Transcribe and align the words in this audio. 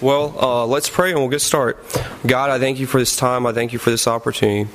Well, 0.00 0.36
uh, 0.38 0.66
let's 0.66 0.88
pray 0.88 1.10
and 1.10 1.18
we'll 1.18 1.28
get 1.28 1.40
started. 1.40 1.76
God, 2.24 2.50
I 2.50 2.60
thank 2.60 2.78
you 2.78 2.86
for 2.86 3.00
this 3.00 3.16
time. 3.16 3.46
I 3.46 3.52
thank 3.52 3.72
you 3.72 3.80
for 3.80 3.90
this 3.90 4.06
opportunity. 4.06 4.70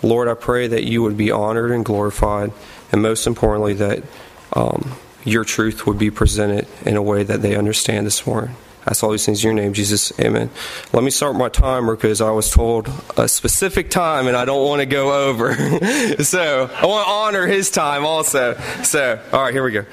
Lord, 0.00 0.28
I 0.28 0.34
pray 0.34 0.68
that 0.68 0.84
you 0.84 1.02
would 1.02 1.16
be 1.16 1.32
honored 1.32 1.72
and 1.72 1.84
glorified, 1.84 2.52
and 2.92 3.02
most 3.02 3.26
importantly, 3.26 3.74
that 3.74 4.04
um, 4.52 4.92
your 5.24 5.44
truth 5.44 5.86
would 5.86 5.98
be 5.98 6.10
presented 6.10 6.68
in 6.86 6.96
a 6.96 7.02
way 7.02 7.24
that 7.24 7.42
they 7.42 7.56
understand 7.56 8.06
this 8.06 8.24
morning. 8.24 8.54
That's 8.84 9.02
all 9.02 9.10
these 9.10 9.26
things 9.26 9.44
in 9.44 9.48
your 9.48 9.60
name, 9.60 9.72
Jesus. 9.72 10.12
Amen. 10.20 10.50
Let 10.92 11.02
me 11.02 11.10
start 11.10 11.34
my 11.34 11.48
timer 11.48 11.96
because 11.96 12.20
I 12.20 12.30
was 12.30 12.50
told 12.50 12.88
a 13.16 13.28
specific 13.28 13.90
time 13.90 14.28
and 14.28 14.36
I 14.36 14.44
don't 14.44 14.64
want 14.66 14.80
to 14.80 14.86
go 14.86 15.28
over. 15.28 15.52
so 16.22 16.70
I 16.72 16.86
want 16.86 17.06
to 17.06 17.12
honor 17.12 17.46
his 17.48 17.70
time 17.70 18.06
also. 18.06 18.54
So, 18.84 19.20
all 19.32 19.42
right, 19.42 19.52
here 19.52 19.64
we 19.64 19.72
go. 19.72 19.84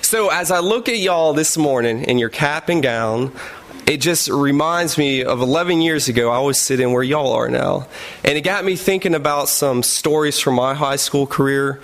So, 0.00 0.30
as 0.30 0.50
I 0.50 0.60
look 0.60 0.88
at 0.88 0.98
y'all 0.98 1.34
this 1.34 1.58
morning 1.58 2.04
in 2.04 2.18
your 2.18 2.30
cap 2.30 2.70
and 2.70 2.82
gown, 2.82 3.30
it 3.88 4.02
just 4.02 4.28
reminds 4.28 4.98
me 4.98 5.24
of 5.24 5.40
11 5.40 5.80
years 5.80 6.08
ago, 6.08 6.30
I 6.30 6.40
was 6.40 6.60
sitting 6.60 6.92
where 6.92 7.02
y'all 7.02 7.32
are 7.32 7.48
now. 7.48 7.88
And 8.22 8.36
it 8.36 8.42
got 8.42 8.62
me 8.62 8.76
thinking 8.76 9.14
about 9.14 9.48
some 9.48 9.82
stories 9.82 10.38
from 10.38 10.56
my 10.56 10.74
high 10.74 10.96
school 10.96 11.26
career, 11.26 11.80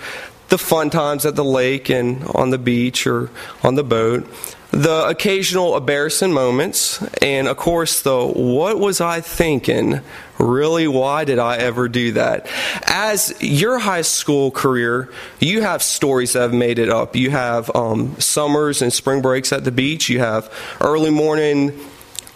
the 0.49 0.59
fun 0.59 0.91
times 0.91 1.25
at 1.25 1.35
the 1.35 1.43
lake 1.43 1.89
and 1.89 2.23
on 2.35 2.51
the 2.51 2.59
beach 2.59 3.07
or 3.07 3.31
on 3.63 3.73
the 3.73 3.83
boat, 3.83 4.31
the 4.69 5.07
occasional 5.07 5.75
embarrassing 5.75 6.31
moments, 6.31 7.01
and 7.23 7.47
of 7.47 7.57
course, 7.57 8.01
the 8.01 8.23
what 8.23 8.77
was 8.77 9.01
I 9.01 9.21
thinking? 9.21 10.01
Really, 10.37 10.87
why 10.87 11.23
did 11.23 11.39
I 11.39 11.57
ever 11.57 11.87
do 11.87 12.11
that? 12.11 12.45
As 12.85 13.33
your 13.41 13.79
high 13.79 14.01
school 14.01 14.51
career, 14.51 15.09
you 15.39 15.61
have 15.61 15.81
stories 15.81 16.33
that 16.33 16.41
have 16.41 16.53
made 16.53 16.77
it 16.77 16.89
up. 16.89 17.15
You 17.15 17.31
have 17.31 17.73
um, 17.75 18.19
summers 18.19 18.83
and 18.83 18.93
spring 18.93 19.21
breaks 19.21 19.51
at 19.53 19.63
the 19.63 19.71
beach. 19.71 20.09
You 20.09 20.19
have 20.19 20.53
early 20.81 21.09
morning 21.09 21.79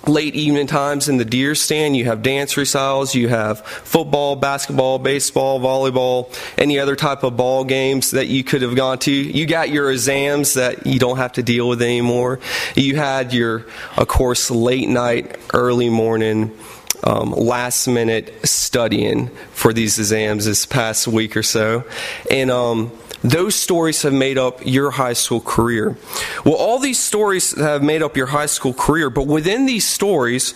late 0.07 0.35
evening 0.35 0.67
times 0.67 1.09
in 1.09 1.17
the 1.17 1.25
deer 1.25 1.55
stand. 1.55 1.95
You 1.95 2.05
have 2.05 2.21
dance 2.21 2.57
recitals. 2.57 3.15
You 3.15 3.27
have 3.27 3.65
football, 3.65 4.35
basketball, 4.35 4.99
baseball, 4.99 5.59
volleyball, 5.59 6.33
any 6.57 6.79
other 6.79 6.95
type 6.95 7.23
of 7.23 7.37
ball 7.37 7.63
games 7.63 8.11
that 8.11 8.27
you 8.27 8.43
could 8.43 8.61
have 8.61 8.75
gone 8.75 8.99
to. 8.99 9.11
You 9.11 9.45
got 9.45 9.69
your 9.69 9.91
exams 9.91 10.53
that 10.53 10.85
you 10.85 10.99
don't 10.99 11.17
have 11.17 11.33
to 11.33 11.43
deal 11.43 11.67
with 11.67 11.81
anymore. 11.81 12.39
You 12.75 12.95
had 12.95 13.33
your, 13.33 13.65
of 13.97 14.07
course, 14.07 14.49
late 14.49 14.89
night, 14.89 15.37
early 15.53 15.89
morning. 15.89 16.57
Um, 17.01 17.31
last 17.31 17.87
minute 17.87 18.45
studying 18.45 19.29
for 19.51 19.71
these 19.71 19.97
exams 19.97 20.43
this 20.43 20.65
past 20.65 21.07
week 21.07 21.37
or 21.37 21.43
so. 21.43 21.85
And 22.29 22.51
um, 22.51 22.91
those 23.21 23.55
stories 23.55 24.01
have 24.03 24.13
made 24.13 24.37
up 24.37 24.65
your 24.65 24.91
high 24.91 25.13
school 25.13 25.41
career. 25.41 25.97
Well, 26.45 26.55
all 26.55 26.79
these 26.79 26.99
stories 26.99 27.57
have 27.57 27.83
made 27.83 28.01
up 28.01 28.15
your 28.15 28.27
high 28.27 28.45
school 28.45 28.73
career, 28.73 29.09
but 29.09 29.27
within 29.27 29.65
these 29.65 29.85
stories, 29.85 30.53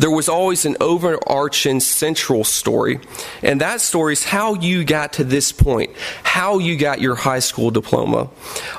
there 0.00 0.10
was 0.10 0.30
always 0.30 0.64
an 0.64 0.78
overarching 0.80 1.78
central 1.78 2.42
story. 2.42 3.00
And 3.42 3.60
that 3.60 3.82
story 3.82 4.14
is 4.14 4.24
how 4.24 4.54
you 4.54 4.82
got 4.82 5.12
to 5.14 5.24
this 5.24 5.52
point, 5.52 5.90
how 6.22 6.58
you 6.58 6.78
got 6.78 7.02
your 7.02 7.14
high 7.16 7.40
school 7.40 7.70
diploma. 7.70 8.30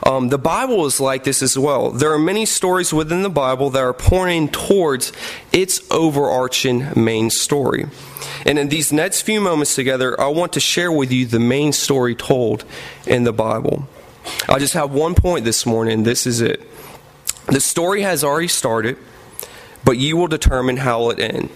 Um, 0.03 0.29
the 0.29 0.39
Bible 0.39 0.87
is 0.87 0.99
like 0.99 1.23
this 1.23 1.43
as 1.43 1.55
well. 1.55 1.91
There 1.91 2.11
are 2.11 2.17
many 2.17 2.47
stories 2.47 2.91
within 2.91 3.21
the 3.21 3.29
Bible 3.29 3.69
that 3.69 3.83
are 3.83 3.93
pointing 3.93 4.49
towards 4.49 5.13
its 5.53 5.79
overarching 5.91 6.87
main 6.95 7.29
story. 7.29 7.85
And 8.43 8.57
in 8.57 8.69
these 8.69 8.91
next 8.91 9.21
few 9.21 9.41
moments 9.41 9.75
together, 9.75 10.19
I 10.19 10.27
want 10.29 10.53
to 10.53 10.59
share 10.59 10.91
with 10.91 11.11
you 11.11 11.27
the 11.27 11.39
main 11.39 11.71
story 11.71 12.15
told 12.15 12.65
in 13.05 13.25
the 13.25 13.33
Bible. 13.33 13.87
I 14.49 14.57
just 14.57 14.73
have 14.73 14.91
one 14.91 15.13
point 15.13 15.45
this 15.45 15.67
morning. 15.67 16.01
This 16.01 16.25
is 16.25 16.41
it. 16.41 16.67
The 17.45 17.61
story 17.61 18.01
has 18.01 18.23
already 18.23 18.47
started, 18.47 18.97
but 19.83 19.97
you 19.97 20.17
will 20.17 20.27
determine 20.27 20.77
how 20.77 21.09
it 21.09 21.19
ends. 21.19 21.51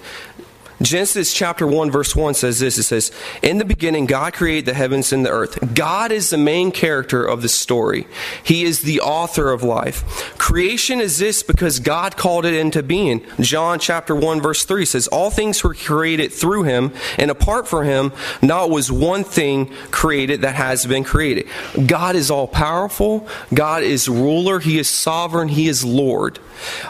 Genesis 0.81 1.33
chapter 1.33 1.65
1, 1.65 1.89
verse 1.89 2.15
1 2.15 2.33
says 2.33 2.59
this 2.59 2.77
It 2.77 2.83
says, 2.83 3.11
In 3.41 3.59
the 3.59 3.65
beginning, 3.65 4.07
God 4.07 4.33
created 4.33 4.65
the 4.65 4.73
heavens 4.73 5.13
and 5.13 5.25
the 5.25 5.29
earth. 5.29 5.73
God 5.73 6.11
is 6.11 6.29
the 6.29 6.37
main 6.37 6.71
character 6.71 7.23
of 7.23 7.41
the 7.41 7.49
story, 7.49 8.07
He 8.43 8.63
is 8.63 8.81
the 8.81 8.99
author 8.99 9.51
of 9.51 9.63
life. 9.63 10.34
Creation 10.45 11.01
exists 11.01 11.41
because 11.41 11.79
God 11.79 12.17
called 12.17 12.45
it 12.45 12.53
into 12.53 12.83
being. 12.83 13.25
John 13.39 13.79
chapter 13.79 14.15
1, 14.15 14.41
verse 14.41 14.63
3 14.63 14.85
says, 14.85 15.07
All 15.07 15.31
things 15.31 15.63
were 15.63 15.73
created 15.73 16.31
through 16.31 16.65
Him, 16.65 16.93
and 17.17 17.31
apart 17.31 17.67
from 17.67 17.83
Him, 17.83 18.11
not 18.43 18.69
was 18.69 18.91
one 18.91 19.23
thing 19.23 19.73
created 19.89 20.41
that 20.41 20.53
has 20.53 20.85
been 20.85 21.03
created. 21.03 21.47
God 21.87 22.15
is 22.15 22.29
all 22.29 22.47
powerful, 22.47 23.27
God 23.55 23.81
is 23.81 24.07
ruler, 24.07 24.59
He 24.59 24.77
is 24.77 24.87
sovereign, 24.87 25.47
He 25.47 25.67
is 25.67 25.83
Lord. 25.83 26.37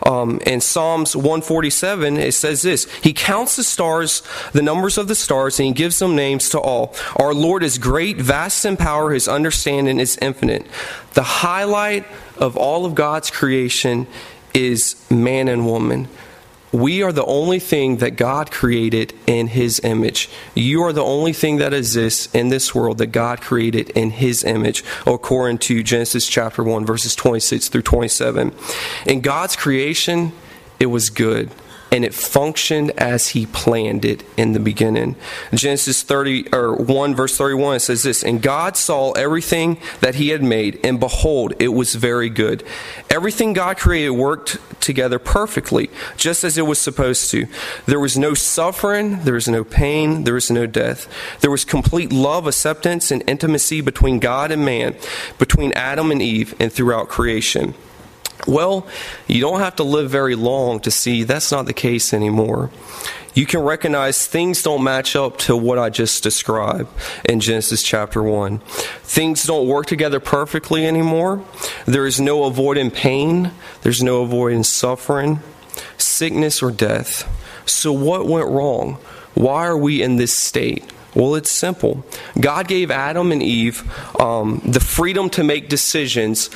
Um, 0.06 0.42
in 0.46 0.60
Psalms 0.60 1.16
147, 1.16 2.18
it 2.18 2.34
says 2.34 2.62
this 2.62 2.94
He 2.96 3.14
counts 3.14 3.56
the 3.56 3.64
stars, 3.64 4.22
the 4.52 4.62
numbers 4.62 4.98
of 4.98 5.08
the 5.08 5.16
stars, 5.16 5.62
and 5.62 5.68
He 5.68 5.72
gives 5.72 6.00
them 6.00 6.14
names 6.14 6.50
to 6.50 6.60
all. 6.60 6.94
Our 7.16 7.34
Lord 7.34 7.64
is 7.64 7.78
great, 7.78 8.18
vast 8.18 8.66
in 8.66 8.76
power, 8.76 9.14
His 9.14 9.30
understanding 9.30 10.02
is 10.02 10.18
infinite. 10.22 10.68
The 11.14 11.24
highlight 11.24 12.04
of 12.38 12.58
all 12.58 12.86
of 12.86 12.96
God's 12.96 13.32
creation 13.32 14.08
is 14.54 14.96
man 15.10 15.48
and 15.48 15.66
woman. 15.66 16.08
We 16.72 17.04
are 17.04 17.14
the 17.14 17.26
only 17.26 17.60
thing 17.60 17.98
that 17.98 18.18
God 18.18 18.52
created 18.52 19.14
in 19.28 19.48
His 19.48 19.80
image. 19.82 20.30
You 20.56 20.84
are 20.84 20.92
the 20.92 21.04
only 21.04 21.32
thing 21.32 21.58
that 21.58 21.74
exists 21.74 22.34
in 22.36 22.50
this 22.50 22.76
world 22.76 22.98
that 22.98 23.08
God 23.08 23.40
created 23.40 23.92
in 23.92 24.10
His 24.10 24.44
image, 24.44 24.84
according 25.06 25.60
to 25.60 25.84
Genesis 25.84 26.28
chapter 26.28 26.64
1, 26.64 26.86
verses 26.86 27.16
26 27.16 27.70
through 27.70 27.84
27. 27.84 28.54
In 29.06 29.22
God's 29.22 29.56
creation, 29.56 30.34
it 30.80 30.88
was 30.88 31.10
good 31.10 31.50
and 31.96 32.04
it 32.04 32.14
functioned 32.14 32.92
as 32.98 33.30
he 33.30 33.46
planned 33.46 34.04
it 34.04 34.22
in 34.36 34.52
the 34.52 34.60
beginning. 34.60 35.16
Genesis 35.54 36.04
30 36.04 36.54
or 36.54 36.76
1 36.76 37.16
verse 37.16 37.38
31 37.38 37.80
says 37.80 38.04
this, 38.04 38.22
and 38.22 38.42
God 38.42 38.76
saw 38.76 39.14
everything 39.14 39.80
that 40.02 40.16
he 40.16 40.28
had 40.30 40.44
made 40.44 40.78
and 40.84 41.00
behold 41.00 41.54
it 41.58 41.70
was 41.70 41.96
very 41.96 42.30
good. 42.30 42.66
Everything 43.10 43.54
God 43.54 43.78
created 43.78 44.10
worked 44.10 44.58
together 44.82 45.18
perfectly, 45.20 45.90
just 46.18 46.44
as 46.44 46.58
it 46.58 46.64
was 46.64 46.80
supposed 46.80 47.32
to. 47.32 47.48
There 47.86 48.00
was 48.00 48.18
no 48.18 48.34
suffering, 48.34 49.24
there 49.24 49.36
was 49.36 49.48
no 49.48 49.64
pain, 49.64 50.26
there 50.26 50.34
was 50.34 50.52
no 50.52 50.66
death. 50.66 51.08
There 51.40 51.50
was 51.50 51.64
complete 51.64 52.12
love, 52.12 52.46
acceptance 52.46 53.10
and 53.10 53.24
intimacy 53.26 53.80
between 53.80 54.20
God 54.20 54.52
and 54.52 54.66
man, 54.66 54.98
between 55.40 55.72
Adam 55.72 56.12
and 56.12 56.22
Eve 56.22 56.56
and 56.60 56.74
throughout 56.74 57.08
creation. 57.08 57.74
Well, 58.48 58.86
you 59.28 59.42
don't 59.42 59.60
have 59.60 59.78
to 59.78 59.84
live 59.84 60.10
very 60.10 60.36
long 60.36 60.80
to 60.82 60.92
see 60.92 61.24
that's 61.24 61.52
not 61.52 61.66
the 61.66 61.74
case 61.74 62.14
anymore. 62.14 62.70
You 63.34 63.46
can 63.46 63.62
recognize 63.62 64.26
things 64.26 64.64
don't 64.64 64.84
match 64.84 65.16
up 65.16 65.38
to 65.40 65.58
what 65.58 65.78
I 65.78 65.90
just 65.90 66.24
described 66.24 66.88
in 67.26 67.42
Genesis 67.42 67.84
chapter 67.84 68.24
1. 68.24 68.60
Things 69.04 69.44
don't 69.44 69.68
work 69.68 69.88
together 69.88 70.22
perfectly 70.22 70.88
anymore. 70.88 71.44
There 71.86 72.06
is 72.06 72.20
no 72.22 72.46
avoiding 72.46 72.92
pain, 72.92 73.52
there's 73.82 74.02
no 74.02 74.24
avoiding 74.24 74.64
suffering, 74.64 75.42
sickness, 75.98 76.64
or 76.64 76.72
death. 76.72 77.30
So, 77.66 77.92
what 77.92 78.26
went 78.26 78.48
wrong? 78.48 79.00
Why 79.34 79.66
are 79.66 79.78
we 79.78 80.02
in 80.02 80.16
this 80.16 80.38
state? 80.38 80.90
Well, 81.14 81.36
it's 81.36 81.52
simple. 81.52 82.06
God 82.40 82.68
gave 82.68 82.92
Adam 82.92 83.32
and 83.32 83.42
Eve 83.42 83.84
um, 84.20 84.62
the 84.66 84.82
freedom 84.82 85.30
to 85.32 85.44
make 85.44 85.70
decisions 85.70 86.50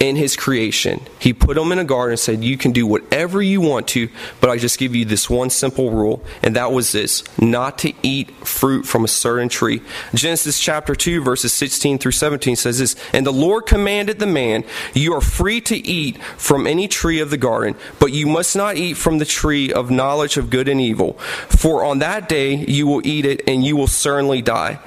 in 0.00 0.14
his 0.14 0.36
creation. 0.36 1.00
He 1.18 1.32
put 1.32 1.56
them 1.56 1.72
in 1.72 1.78
a 1.78 1.84
garden 1.84 2.12
and 2.12 2.20
said, 2.20 2.44
You 2.44 2.56
can 2.56 2.72
do 2.72 2.86
whatever 2.86 3.42
you 3.42 3.60
want 3.60 3.88
to, 3.88 4.08
but 4.40 4.48
I 4.48 4.56
just 4.56 4.78
give 4.78 4.94
you 4.94 5.04
this 5.04 5.28
one 5.28 5.50
simple 5.50 5.90
rule, 5.90 6.22
and 6.42 6.54
that 6.56 6.70
was 6.70 6.92
this 6.92 7.24
not 7.38 7.78
to 7.78 7.92
eat 8.02 8.30
fruit 8.46 8.86
from 8.86 9.04
a 9.04 9.08
certain 9.08 9.48
tree. 9.48 9.82
Genesis 10.14 10.60
chapter 10.60 10.94
2, 10.94 11.22
verses 11.22 11.52
16 11.52 11.98
through 11.98 12.12
17 12.12 12.54
says 12.56 12.78
this 12.78 12.94
And 13.12 13.26
the 13.26 13.32
Lord 13.32 13.66
commanded 13.66 14.20
the 14.20 14.26
man, 14.26 14.64
You 14.94 15.14
are 15.14 15.20
free 15.20 15.60
to 15.62 15.76
eat 15.76 16.22
from 16.22 16.66
any 16.66 16.86
tree 16.86 17.20
of 17.20 17.30
the 17.30 17.36
garden, 17.36 17.74
but 17.98 18.12
you 18.12 18.26
must 18.26 18.54
not 18.54 18.76
eat 18.76 18.94
from 18.94 19.18
the 19.18 19.24
tree 19.24 19.72
of 19.72 19.90
knowledge 19.90 20.36
of 20.36 20.50
good 20.50 20.68
and 20.68 20.80
evil, 20.80 21.14
for 21.48 21.84
on 21.84 21.98
that 21.98 22.28
day 22.28 22.54
you 22.54 22.86
will 22.86 23.04
eat 23.04 23.24
it, 23.24 23.42
and 23.48 23.64
you 23.64 23.76
will 23.76 23.88
certainly 23.88 24.42
die. 24.42 24.78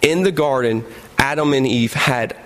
In 0.00 0.22
the 0.22 0.32
garden, 0.32 0.84
Adam 1.18 1.52
and 1.52 1.66
Eve 1.66 1.94
had 1.94 2.36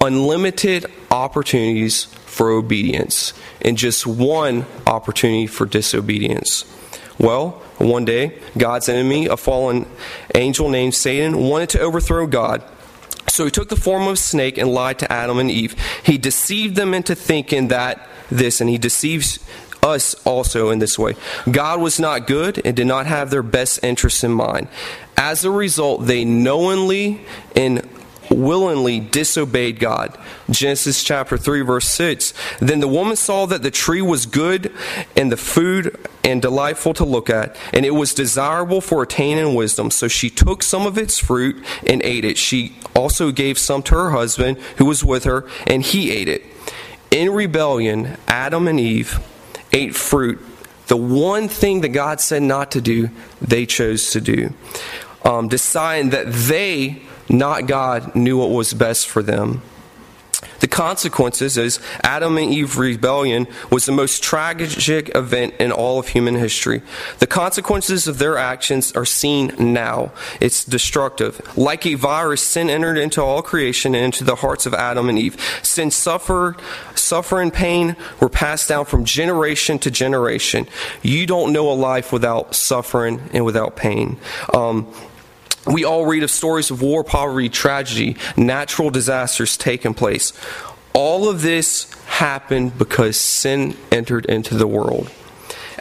unlimited 0.00 0.86
opportunities 1.12 2.04
for 2.26 2.50
obedience 2.50 3.34
and 3.60 3.76
just 3.76 4.06
one 4.06 4.66
opportunity 4.86 5.46
for 5.46 5.66
disobedience. 5.66 6.64
Well, 7.18 7.50
one 7.78 8.04
day, 8.04 8.38
God's 8.56 8.88
enemy, 8.88 9.26
a 9.26 9.36
fallen 9.36 9.86
angel 10.34 10.68
named 10.68 10.94
Satan, 10.94 11.38
wanted 11.38 11.68
to 11.70 11.80
overthrow 11.80 12.26
God. 12.26 12.62
So 13.28 13.44
he 13.44 13.50
took 13.50 13.68
the 13.68 13.76
form 13.76 14.08
of 14.08 14.14
a 14.14 14.16
snake 14.16 14.58
and 14.58 14.72
lied 14.72 14.98
to 15.00 15.12
Adam 15.12 15.38
and 15.38 15.50
Eve. 15.50 15.76
He 16.02 16.18
deceived 16.18 16.74
them 16.74 16.94
into 16.94 17.14
thinking 17.14 17.68
that 17.68 18.08
this, 18.30 18.60
and 18.60 18.68
he 18.68 18.78
deceives 18.78 19.38
us 19.82 20.14
also 20.24 20.70
in 20.70 20.78
this 20.78 20.98
way. 20.98 21.14
God 21.50 21.80
was 21.80 22.00
not 22.00 22.26
good 22.26 22.60
and 22.64 22.74
did 22.74 22.86
not 22.86 23.06
have 23.06 23.30
their 23.30 23.42
best 23.42 23.82
interests 23.82 24.24
in 24.24 24.32
mind. 24.32 24.68
As 25.16 25.44
a 25.44 25.50
result, 25.50 26.06
they 26.06 26.24
knowingly 26.24 27.20
and 27.54 27.88
willingly 28.32 29.00
disobeyed 29.00 29.78
God. 29.78 30.18
Genesis 30.50 31.04
chapter 31.04 31.36
3 31.36 31.62
verse 31.62 31.88
6. 31.88 32.34
Then 32.60 32.80
the 32.80 32.88
woman 32.88 33.16
saw 33.16 33.46
that 33.46 33.62
the 33.62 33.70
tree 33.70 34.02
was 34.02 34.26
good 34.26 34.72
and 35.16 35.30
the 35.30 35.36
food 35.36 35.96
and 36.24 36.40
delightful 36.40 36.94
to 36.94 37.04
look 37.04 37.28
at, 37.28 37.56
and 37.72 37.84
it 37.84 37.90
was 37.90 38.14
desirable 38.14 38.80
for 38.80 39.02
attaining 39.02 39.54
wisdom. 39.54 39.90
So 39.90 40.08
she 40.08 40.30
took 40.30 40.62
some 40.62 40.86
of 40.86 40.96
its 40.96 41.18
fruit 41.18 41.64
and 41.86 42.02
ate 42.02 42.24
it. 42.24 42.38
She 42.38 42.76
also 42.94 43.32
gave 43.32 43.58
some 43.58 43.82
to 43.84 43.94
her 43.94 44.10
husband 44.10 44.58
who 44.76 44.84
was 44.84 45.04
with 45.04 45.24
her, 45.24 45.48
and 45.66 45.82
he 45.82 46.10
ate 46.12 46.28
it. 46.28 46.44
In 47.10 47.30
rebellion, 47.30 48.16
Adam 48.28 48.68
and 48.68 48.80
Eve 48.80 49.20
ate 49.72 49.94
fruit. 49.94 50.40
The 50.86 50.96
one 50.96 51.48
thing 51.48 51.80
that 51.82 51.90
God 51.90 52.20
said 52.20 52.42
not 52.42 52.70
to 52.72 52.80
do, 52.80 53.10
they 53.40 53.66
chose 53.66 54.10
to 54.12 54.20
do. 54.20 54.52
Um, 55.24 55.48
deciding 55.48 56.10
that 56.10 56.32
they, 56.32 57.02
not 57.28 57.66
God, 57.66 58.14
knew 58.14 58.38
what 58.38 58.50
was 58.50 58.74
best 58.74 59.08
for 59.08 59.22
them. 59.22 59.62
The 60.62 60.68
consequences 60.68 61.58
is 61.58 61.80
Adam 62.04 62.38
and 62.38 62.52
Eve 62.52 62.78
rebellion 62.78 63.48
was 63.70 63.84
the 63.84 63.90
most 63.90 64.22
tragic 64.22 65.10
event 65.14 65.54
in 65.58 65.72
all 65.72 65.98
of 65.98 66.06
human 66.06 66.36
history. 66.36 66.82
The 67.18 67.26
consequences 67.26 68.06
of 68.06 68.18
their 68.18 68.38
actions 68.38 68.92
are 68.92 69.04
seen 69.04 69.52
now. 69.58 70.12
It's 70.40 70.64
destructive. 70.64 71.40
Like 71.58 71.84
a 71.84 71.94
virus, 71.94 72.42
sin 72.42 72.70
entered 72.70 72.96
into 72.96 73.20
all 73.20 73.42
creation 73.42 73.96
and 73.96 74.04
into 74.04 74.22
the 74.22 74.36
hearts 74.36 74.64
of 74.64 74.72
Adam 74.72 75.08
and 75.08 75.18
Eve. 75.18 75.36
Sin 75.64 75.90
suffer 75.90 76.54
and 77.12 77.52
pain 77.52 77.96
were 78.20 78.28
passed 78.28 78.68
down 78.68 78.84
from 78.84 79.04
generation 79.04 79.80
to 79.80 79.90
generation. 79.90 80.68
You 81.02 81.26
don't 81.26 81.52
know 81.52 81.70
a 81.70 81.74
life 81.74 82.12
without 82.12 82.54
suffering 82.54 83.20
and 83.32 83.44
without 83.44 83.74
pain. 83.74 84.16
Um, 84.54 84.86
we 85.66 85.84
all 85.84 86.06
read 86.06 86.22
of 86.22 86.30
stories 86.30 86.70
of 86.70 86.82
war, 86.82 87.04
poverty, 87.04 87.48
tragedy, 87.48 88.16
natural 88.36 88.90
disasters 88.90 89.56
taking 89.56 89.94
place. 89.94 90.32
All 90.92 91.28
of 91.28 91.42
this 91.42 91.86
happened 92.06 92.76
because 92.76 93.16
sin 93.16 93.76
entered 93.90 94.26
into 94.26 94.56
the 94.56 94.66
world. 94.66 95.10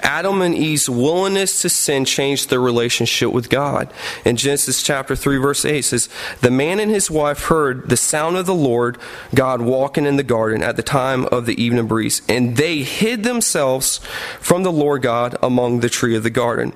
Adam 0.03 0.41
and 0.41 0.55
Eve's 0.55 0.89
willingness 0.89 1.61
to 1.61 1.69
sin 1.69 2.05
changed 2.05 2.49
their 2.49 2.59
relationship 2.59 3.31
with 3.31 3.49
God. 3.49 3.91
In 4.25 4.35
Genesis 4.35 4.81
chapter 4.81 5.15
3 5.15 5.37
verse 5.37 5.63
8 5.63 5.83
says, 5.83 6.09
"The 6.41 6.49
man 6.49 6.79
and 6.79 6.91
his 6.91 7.11
wife 7.11 7.43
heard 7.45 7.87
the 7.87 7.97
sound 7.97 8.35
of 8.35 8.47
the 8.47 8.53
Lord 8.55 8.97
God 9.35 9.61
walking 9.61 10.05
in 10.05 10.15
the 10.15 10.23
garden 10.23 10.63
at 10.63 10.75
the 10.75 10.81
time 10.81 11.25
of 11.25 11.45
the 11.45 11.61
evening 11.61 11.85
breeze, 11.85 12.23
and 12.27 12.57
they 12.57 12.79
hid 12.79 13.23
themselves 13.23 13.99
from 14.39 14.63
the 14.63 14.71
Lord 14.71 15.03
God 15.03 15.37
among 15.43 15.81
the 15.81 15.89
tree 15.89 16.15
of 16.15 16.23
the 16.23 16.29
garden." 16.29 16.73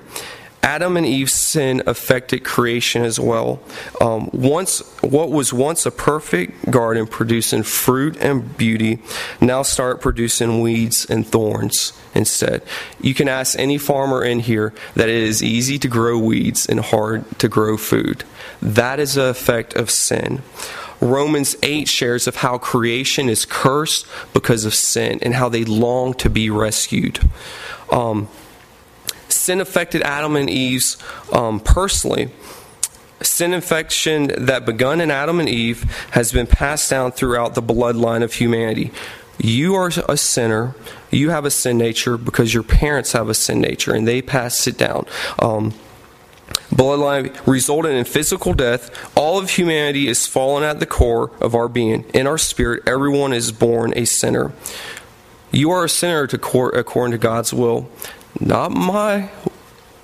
Adam 0.66 0.96
and 0.96 1.06
Eve's 1.06 1.32
sin 1.32 1.80
affected 1.86 2.42
creation 2.42 3.04
as 3.04 3.20
well. 3.20 3.60
Um, 4.00 4.28
once, 4.32 4.80
what 5.00 5.30
was 5.30 5.52
once 5.52 5.86
a 5.86 5.92
perfect 5.92 6.72
garden 6.72 7.06
producing 7.06 7.62
fruit 7.62 8.16
and 8.16 8.56
beauty, 8.56 8.98
now 9.40 9.62
start 9.62 10.00
producing 10.00 10.60
weeds 10.60 11.06
and 11.08 11.24
thorns 11.24 11.92
instead. 12.16 12.62
You 13.00 13.14
can 13.14 13.28
ask 13.28 13.56
any 13.56 13.78
farmer 13.78 14.24
in 14.24 14.40
here 14.40 14.74
that 14.96 15.08
it 15.08 15.22
is 15.22 15.40
easy 15.40 15.78
to 15.78 15.86
grow 15.86 16.18
weeds 16.18 16.66
and 16.66 16.80
hard 16.80 17.38
to 17.38 17.48
grow 17.48 17.76
food. 17.76 18.24
That 18.60 18.98
is 18.98 19.14
the 19.14 19.26
effect 19.26 19.74
of 19.74 19.88
sin. 19.88 20.42
Romans 21.00 21.54
8 21.62 21.86
shares 21.86 22.26
of 22.26 22.36
how 22.36 22.58
creation 22.58 23.28
is 23.28 23.44
cursed 23.44 24.04
because 24.34 24.64
of 24.64 24.74
sin 24.74 25.20
and 25.22 25.32
how 25.32 25.48
they 25.48 25.64
long 25.64 26.12
to 26.14 26.28
be 26.28 26.50
rescued. 26.50 27.20
Um, 27.92 28.28
sin 29.36 29.60
affected 29.60 30.02
Adam 30.02 30.36
and 30.36 30.50
Eve's 30.50 30.96
um, 31.32 31.60
personally. 31.60 32.30
Sin 33.22 33.54
infection 33.54 34.26
that 34.44 34.66
begun 34.66 35.00
in 35.00 35.10
Adam 35.10 35.40
and 35.40 35.48
Eve 35.48 35.84
has 36.10 36.32
been 36.32 36.46
passed 36.46 36.90
down 36.90 37.12
throughout 37.12 37.54
the 37.54 37.62
bloodline 37.62 38.22
of 38.22 38.34
humanity. 38.34 38.92
You 39.38 39.74
are 39.74 39.90
a 40.08 40.16
sinner. 40.16 40.74
You 41.10 41.30
have 41.30 41.44
a 41.44 41.50
sin 41.50 41.78
nature 41.78 42.18
because 42.18 42.52
your 42.52 42.62
parents 42.62 43.12
have 43.12 43.28
a 43.28 43.34
sin 43.34 43.60
nature, 43.60 43.94
and 43.94 44.06
they 44.06 44.22
pass 44.22 44.66
it 44.66 44.76
down. 44.76 45.06
Um, 45.38 45.74
bloodline 46.70 47.34
resulted 47.46 47.92
in 47.92 48.04
physical 48.04 48.54
death. 48.54 48.90
All 49.16 49.38
of 49.38 49.50
humanity 49.50 50.08
is 50.08 50.26
fallen 50.26 50.62
at 50.62 50.80
the 50.80 50.86
core 50.86 51.30
of 51.40 51.54
our 51.54 51.68
being. 51.68 52.04
In 52.14 52.26
our 52.26 52.38
spirit, 52.38 52.82
everyone 52.86 53.32
is 53.32 53.52
born 53.52 53.92
a 53.96 54.04
sinner. 54.04 54.52
You 55.52 55.70
are 55.70 55.84
a 55.84 55.88
sinner 55.88 56.26
to 56.26 56.38
court, 56.38 56.76
according 56.76 57.12
to 57.12 57.18
God's 57.18 57.52
will. 57.52 57.88
Not 58.40 58.72
my 58.72 59.30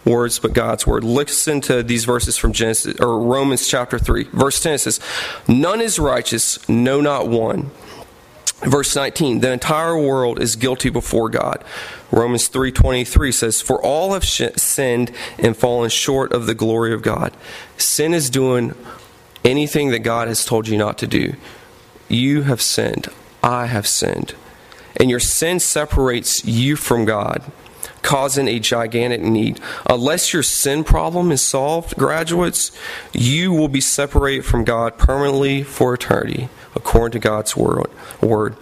words, 0.04 0.38
but 0.38 0.52
God's 0.52 0.86
word. 0.86 1.04
Listen 1.04 1.60
to 1.62 1.82
these 1.82 2.04
verses 2.04 2.36
from 2.36 2.52
Genesis 2.52 2.98
or 3.00 3.20
Romans 3.20 3.66
chapter 3.68 3.98
3. 3.98 4.24
Verse 4.32 4.60
10 4.62 4.78
says, 4.78 5.00
None 5.46 5.80
is 5.80 5.98
righteous, 5.98 6.68
no 6.68 7.00
not 7.00 7.28
one. 7.28 7.70
Verse 8.62 8.94
19, 8.94 9.40
the 9.40 9.50
entire 9.50 9.98
world 9.98 10.40
is 10.40 10.54
guilty 10.54 10.88
before 10.88 11.28
God. 11.28 11.64
Romans 12.12 12.46
3:23 12.46 13.32
says, 13.32 13.60
"For 13.60 13.82
all 13.82 14.12
have 14.12 14.24
sinned 14.24 15.10
and 15.36 15.56
fallen 15.56 15.90
short 15.90 16.32
of 16.32 16.46
the 16.46 16.54
glory 16.54 16.92
of 16.92 17.02
God." 17.02 17.32
Sin 17.76 18.14
is 18.14 18.30
doing 18.30 18.74
anything 19.44 19.90
that 19.90 20.00
God 20.00 20.28
has 20.28 20.44
told 20.44 20.68
you 20.68 20.76
not 20.76 20.96
to 20.98 21.08
do. 21.08 21.34
You 22.08 22.42
have 22.42 22.62
sinned. 22.62 23.08
I 23.42 23.66
have 23.66 23.88
sinned. 23.88 24.34
And 24.96 25.10
your 25.10 25.18
sin 25.18 25.58
separates 25.58 26.44
you 26.44 26.76
from 26.76 27.04
God 27.04 27.42
causing 28.02 28.48
a 28.48 28.58
gigantic 28.58 29.22
need. 29.22 29.60
Unless 29.88 30.32
your 30.32 30.42
sin 30.42 30.84
problem 30.84 31.32
is 31.32 31.40
solved, 31.40 31.96
graduates, 31.96 32.72
you 33.12 33.52
will 33.52 33.68
be 33.68 33.80
separated 33.80 34.44
from 34.44 34.64
God 34.64 34.98
permanently 34.98 35.62
for 35.62 35.94
eternity, 35.94 36.48
according 36.74 37.12
to 37.20 37.26
God's 37.26 37.56
word. 37.56 38.56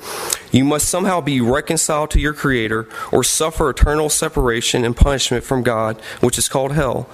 You 0.52 0.64
must 0.64 0.88
somehow 0.88 1.20
be 1.20 1.40
reconciled 1.40 2.10
to 2.10 2.20
your 2.20 2.34
Creator 2.34 2.88
or 3.10 3.24
suffer 3.24 3.70
eternal 3.70 4.10
separation 4.10 4.84
and 4.84 4.96
punishment 4.96 5.44
from 5.44 5.62
God, 5.62 6.00
which 6.20 6.38
is 6.38 6.48
called 6.48 6.72
hell. 6.72 7.08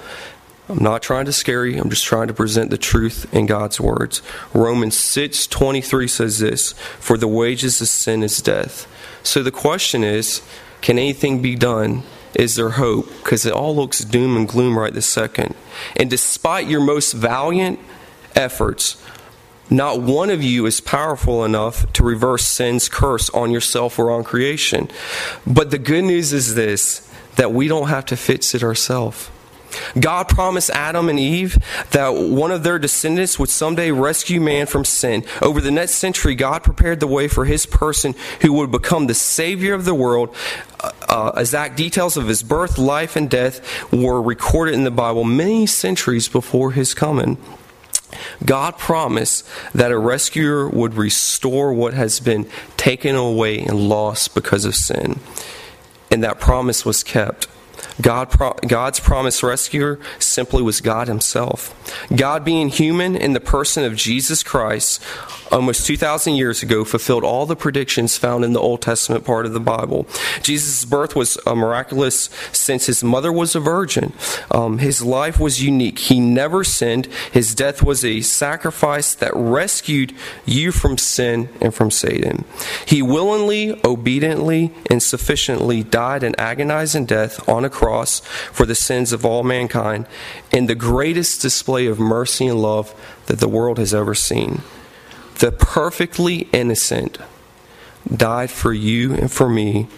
I'm 0.68 0.82
not 0.82 1.00
trying 1.00 1.26
to 1.26 1.32
scare 1.32 1.64
you. 1.64 1.80
I'm 1.80 1.90
just 1.90 2.04
trying 2.04 2.26
to 2.26 2.34
present 2.34 2.70
the 2.70 2.78
truth 2.78 3.32
in 3.32 3.46
God's 3.46 3.80
words. 3.80 4.20
Romans 4.52 4.96
6:23 4.96 6.08
says 6.08 6.40
this, 6.40 6.74
"For 6.98 7.16
the 7.16 7.28
wages 7.28 7.80
of 7.80 7.86
sin 7.86 8.24
is 8.24 8.40
death." 8.40 8.88
So 9.22 9.44
the 9.44 9.52
question 9.52 10.02
is, 10.02 10.40
can 10.80 10.98
anything 10.98 11.40
be 11.40 11.54
done 11.54 12.02
is 12.36 12.54
there 12.54 12.70
hope 12.70 13.08
because 13.18 13.46
it 13.46 13.52
all 13.52 13.74
looks 13.74 14.00
doom 14.00 14.36
and 14.36 14.46
gloom 14.48 14.78
right 14.78 14.92
this 14.92 15.08
second. 15.08 15.54
And 15.96 16.10
despite 16.10 16.68
your 16.68 16.80
most 16.80 17.12
valiant 17.12 17.78
efforts, 18.34 19.02
not 19.70 20.00
one 20.00 20.30
of 20.30 20.42
you 20.42 20.66
is 20.66 20.80
powerful 20.80 21.44
enough 21.44 21.90
to 21.94 22.04
reverse 22.04 22.46
sin's 22.46 22.88
curse 22.88 23.30
on 23.30 23.50
yourself 23.50 23.98
or 23.98 24.10
on 24.10 24.22
creation. 24.22 24.88
But 25.46 25.70
the 25.70 25.78
good 25.78 26.04
news 26.04 26.32
is 26.32 26.54
this 26.54 27.02
that 27.36 27.52
we 27.52 27.68
don't 27.68 27.88
have 27.88 28.06
to 28.06 28.16
fix 28.16 28.54
it 28.54 28.62
ourselves. 28.62 29.30
God 29.98 30.28
promised 30.28 30.70
Adam 30.70 31.08
and 31.08 31.18
Eve 31.18 31.58
that 31.90 32.10
one 32.14 32.50
of 32.50 32.62
their 32.62 32.78
descendants 32.78 33.38
would 33.38 33.50
someday 33.50 33.90
rescue 33.90 34.40
man 34.40 34.66
from 34.66 34.84
sin. 34.84 35.24
Over 35.42 35.60
the 35.60 35.70
next 35.70 35.92
century, 35.92 36.34
God 36.34 36.62
prepared 36.62 37.00
the 37.00 37.06
way 37.06 37.28
for 37.28 37.44
his 37.44 37.66
person 37.66 38.14
who 38.42 38.52
would 38.54 38.70
become 38.70 39.06
the 39.06 39.14
Savior 39.14 39.74
of 39.74 39.84
the 39.84 39.94
world. 39.94 40.34
Uh, 40.80 40.92
Uh, 41.16 41.32
exact 41.38 41.78
details 41.78 42.18
of 42.18 42.28
his 42.28 42.42
birth, 42.42 42.76
life, 42.76 43.16
and 43.16 43.30
death 43.30 43.90
were 43.90 44.20
recorded 44.20 44.74
in 44.74 44.84
the 44.84 44.90
Bible 44.90 45.24
many 45.24 45.64
centuries 45.64 46.28
before 46.28 46.72
his 46.72 46.92
coming. 46.92 47.38
God 48.44 48.76
promised 48.76 49.48
that 49.74 49.90
a 49.90 49.98
rescuer 49.98 50.68
would 50.68 50.92
restore 50.92 51.72
what 51.72 51.94
has 51.94 52.20
been 52.20 52.46
taken 52.76 53.16
away 53.16 53.60
and 53.60 53.88
lost 53.88 54.34
because 54.34 54.66
of 54.66 54.74
sin. 54.74 55.18
And 56.10 56.22
that 56.22 56.38
promise 56.38 56.84
was 56.84 57.02
kept. 57.02 57.48
God, 57.98 58.30
God's 58.68 59.00
promised 59.00 59.42
rescuer 59.42 59.98
simply 60.18 60.62
was 60.62 60.82
God 60.82 61.08
Himself. 61.08 61.72
God, 62.14 62.44
being 62.44 62.68
human 62.68 63.16
in 63.16 63.32
the 63.32 63.40
person 63.40 63.84
of 63.84 63.96
Jesus 63.96 64.42
Christ, 64.42 65.02
almost 65.52 65.86
2,000 65.86 66.34
years 66.34 66.62
ago, 66.62 66.84
fulfilled 66.84 67.24
all 67.24 67.46
the 67.46 67.56
predictions 67.56 68.16
found 68.16 68.44
in 68.44 68.52
the 68.52 68.60
Old 68.60 68.82
Testament 68.82 69.24
part 69.24 69.46
of 69.46 69.52
the 69.52 69.60
Bible. 69.60 70.06
Jesus' 70.42 70.84
birth 70.84 71.14
was 71.14 71.38
miraculous 71.46 72.30
since 72.52 72.86
his 72.86 73.02
mother 73.02 73.32
was 73.32 73.54
a 73.54 73.60
virgin. 73.60 74.12
Um, 74.50 74.78
his 74.78 75.02
life 75.02 75.38
was 75.38 75.62
unique. 75.62 75.98
He 75.98 76.20
never 76.20 76.64
sinned. 76.64 77.06
His 77.32 77.54
death 77.54 77.82
was 77.82 78.04
a 78.04 78.20
sacrifice 78.20 79.14
that 79.14 79.32
rescued 79.34 80.14
you 80.44 80.72
from 80.72 80.98
sin 80.98 81.48
and 81.60 81.74
from 81.74 81.90
Satan. 81.90 82.44
He 82.86 83.02
willingly, 83.02 83.80
obediently, 83.84 84.72
and 84.90 85.02
sufficiently 85.02 85.82
died 85.82 86.22
an 86.22 86.34
agonizing 86.38 87.06
death 87.06 87.48
on 87.48 87.64
a 87.64 87.70
cross 87.70 88.20
for 88.52 88.66
the 88.66 88.74
sins 88.74 89.12
of 89.12 89.24
all 89.24 89.42
mankind 89.42 90.06
in 90.50 90.66
the 90.66 90.74
greatest 90.74 91.42
display 91.42 91.86
of 91.86 91.98
mercy 91.98 92.46
and 92.46 92.60
love 92.60 92.94
that 93.26 93.40
the 93.40 93.48
world 93.48 93.78
has 93.78 93.94
ever 93.94 94.14
seen 94.14 94.62
the 95.38 95.52
perfectly 95.52 96.48
innocent, 96.52 97.18
died 98.14 98.50
for 98.50 98.72
you 98.72 99.14
and 99.14 99.30
for 99.30 99.48
me 99.48 99.88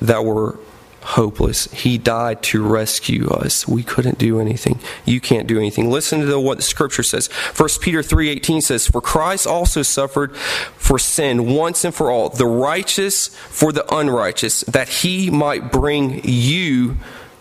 that 0.00 0.24
were 0.24 0.58
hopeless. 1.00 1.70
He 1.72 1.96
died 1.96 2.42
to 2.42 2.66
rescue 2.66 3.28
us. 3.28 3.66
We 3.66 3.82
couldn't 3.82 4.18
do 4.18 4.40
anything. 4.40 4.78
You 5.04 5.20
can't 5.20 5.46
do 5.46 5.58
anything. 5.58 5.90
Listen 5.90 6.26
to 6.26 6.40
what 6.40 6.58
the 6.58 6.62
scripture 6.62 7.02
says. 7.02 7.28
1 7.54 7.80
Peter 7.80 8.02
3:18 8.02 8.60
says, 8.60 8.86
"For 8.86 9.00
Christ 9.00 9.46
also 9.46 9.82
suffered 9.82 10.36
for 10.76 10.98
sin 10.98 11.54
once 11.54 11.84
and 11.84 11.94
for 11.94 12.10
all, 12.10 12.28
the 12.28 12.46
righteous 12.46 13.30
for 13.48 13.72
the 13.72 13.90
unrighteous, 13.94 14.64
that 14.68 14.88
he 14.88 15.30
might 15.30 15.72
bring 15.72 16.20
you 16.24 16.96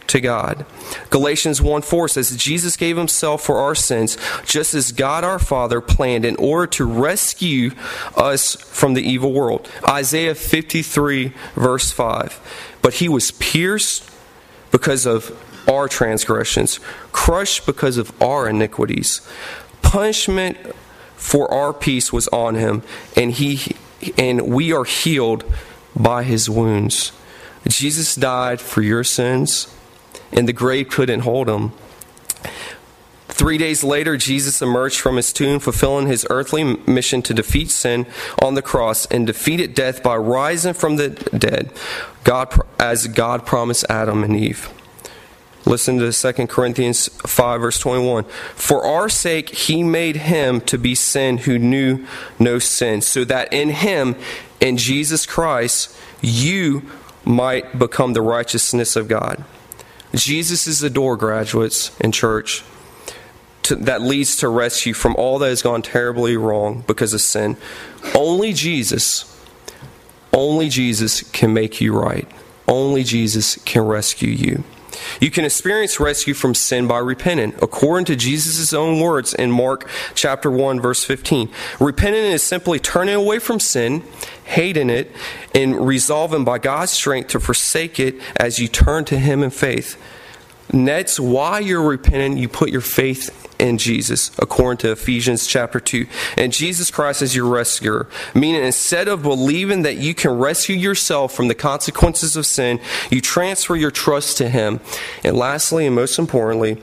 to 0.07 0.21
God. 0.21 0.65
Galatians 1.09 1.61
1 1.61 1.81
4 1.81 2.07
says, 2.07 2.35
Jesus 2.35 2.75
gave 2.75 2.97
himself 2.97 3.43
for 3.43 3.57
our 3.57 3.75
sins, 3.75 4.17
just 4.45 4.73
as 4.73 4.91
God 4.91 5.23
our 5.23 5.39
Father 5.39 5.81
planned 5.81 6.25
in 6.25 6.35
order 6.37 6.67
to 6.67 6.85
rescue 6.85 7.71
us 8.15 8.55
from 8.55 8.93
the 8.93 9.01
evil 9.01 9.33
world. 9.33 9.69
Isaiah 9.87 10.35
53, 10.35 11.33
verse 11.55 11.91
5. 11.91 12.77
But 12.81 12.95
he 12.95 13.09
was 13.09 13.31
pierced 13.31 14.09
because 14.71 15.05
of 15.05 15.37
our 15.67 15.87
transgressions, 15.87 16.79
crushed 17.11 17.65
because 17.65 17.97
of 17.97 18.21
our 18.21 18.47
iniquities. 18.47 19.21
Punishment 19.81 20.57
for 21.15 21.51
our 21.51 21.73
peace 21.73 22.13
was 22.13 22.27
on 22.29 22.55
him, 22.55 22.83
and 23.15 23.31
he 23.31 23.75
and 24.17 24.47
we 24.47 24.71
are 24.71 24.85
healed 24.85 25.43
by 25.95 26.23
his 26.23 26.49
wounds. 26.49 27.11
Jesus 27.67 28.15
died 28.15 28.61
for 28.61 28.81
your 28.81 29.03
sins 29.03 29.73
and 30.31 30.47
the 30.47 30.53
grave 30.53 30.89
couldn't 30.89 31.21
hold 31.21 31.49
him. 31.49 31.71
Three 33.27 33.59
days 33.59 33.83
later, 33.83 34.17
Jesus 34.17 34.61
emerged 34.61 34.99
from 34.99 35.15
his 35.15 35.31
tomb, 35.31 35.59
fulfilling 35.59 36.07
his 36.07 36.25
earthly 36.29 36.63
mission 36.87 37.21
to 37.21 37.33
defeat 37.35 37.69
sin 37.69 38.07
on 38.41 38.55
the 38.55 38.63
cross 38.63 39.05
and 39.07 39.27
defeated 39.27 39.75
death 39.75 40.01
by 40.01 40.15
rising 40.15 40.73
from 40.73 40.95
the 40.95 41.09
dead, 41.09 41.71
God, 42.23 42.59
as 42.79 43.05
God 43.07 43.45
promised 43.45 43.85
Adam 43.89 44.23
and 44.23 44.35
Eve. 44.35 44.71
Listen 45.65 45.99
to 45.99 46.11
2 46.33 46.47
Corinthians 46.47 47.09
5, 47.09 47.61
verse 47.61 47.77
21. 47.77 48.23
For 48.55 48.83
our 48.85 49.09
sake, 49.09 49.49
he 49.49 49.83
made 49.83 50.15
him 50.15 50.61
to 50.61 50.77
be 50.77 50.95
sin 50.95 51.39
who 51.39 51.59
knew 51.59 52.07
no 52.39 52.57
sin, 52.57 53.01
so 53.01 53.25
that 53.25 53.51
in 53.51 53.69
him, 53.69 54.15
in 54.59 54.77
Jesus 54.77 55.25
Christ, 55.25 55.95
you 56.21 56.89
might 57.25 57.77
become 57.77 58.13
the 58.13 58.21
righteousness 58.21 58.95
of 58.95 59.07
God. 59.07 59.43
Jesus 60.13 60.67
is 60.67 60.79
the 60.79 60.89
door, 60.89 61.17
graduates 61.17 61.97
in 61.99 62.11
church, 62.11 62.63
to, 63.63 63.75
that 63.75 64.01
leads 64.01 64.37
to 64.37 64.47
rescue 64.47 64.93
from 64.93 65.15
all 65.15 65.39
that 65.39 65.49
has 65.49 65.61
gone 65.61 65.81
terribly 65.81 66.37
wrong 66.37 66.83
because 66.87 67.13
of 67.13 67.21
sin. 67.21 67.57
Only 68.15 68.53
Jesus, 68.53 69.37
only 70.31 70.69
Jesus 70.69 71.23
can 71.31 71.53
make 71.53 71.81
you 71.81 71.97
right. 71.97 72.27
Only 72.67 73.03
Jesus 73.03 73.57
can 73.65 73.83
rescue 73.83 74.29
you. 74.29 74.63
You 75.19 75.31
can 75.31 75.45
experience 75.45 75.99
rescue 75.99 76.33
from 76.33 76.55
sin 76.55 76.87
by 76.87 76.99
repenting, 76.99 77.53
according 77.61 78.05
to 78.05 78.15
Jesus' 78.15 78.73
own 78.73 78.99
words 78.99 79.33
in 79.33 79.51
Mark 79.51 79.89
chapter 80.15 80.51
1, 80.51 80.79
verse 80.79 81.03
15. 81.03 81.49
Repenting 81.79 82.23
is 82.25 82.43
simply 82.43 82.79
turning 82.79 83.15
away 83.15 83.39
from 83.39 83.59
sin, 83.59 84.03
hating 84.45 84.89
it, 84.89 85.11
and 85.53 85.87
resolving 85.87 86.43
by 86.43 86.57
God's 86.57 86.91
strength 86.91 87.29
to 87.29 87.39
forsake 87.39 87.99
it 87.99 88.15
as 88.35 88.59
you 88.59 88.67
turn 88.67 89.05
to 89.05 89.17
Him 89.17 89.43
in 89.43 89.49
faith. 89.49 89.97
And 90.69 90.87
that's 90.87 91.19
why 91.19 91.59
you're 91.59 91.81
repenting. 91.81 92.37
You 92.37 92.49
put 92.49 92.69
your 92.69 92.81
faith 92.81 93.45
in 93.59 93.77
Jesus, 93.77 94.31
according 94.37 94.77
to 94.79 94.91
Ephesians 94.91 95.47
chapter 95.47 95.79
2. 95.79 96.05
And 96.37 96.51
Jesus 96.53 96.91
Christ 96.91 97.21
is 97.21 97.35
your 97.35 97.47
rescuer. 97.47 98.07
Meaning, 98.35 98.63
instead 98.63 99.07
of 99.07 99.23
believing 99.23 99.83
that 99.83 99.97
you 99.97 100.13
can 100.13 100.37
rescue 100.37 100.75
yourself 100.75 101.33
from 101.33 101.47
the 101.47 101.55
consequences 101.55 102.35
of 102.35 102.45
sin, 102.45 102.79
you 103.09 103.21
transfer 103.21 103.75
your 103.75 103.91
trust 103.91 104.37
to 104.37 104.49
Him. 104.49 104.79
And 105.23 105.37
lastly, 105.37 105.85
and 105.85 105.95
most 105.95 106.19
importantly, 106.19 106.81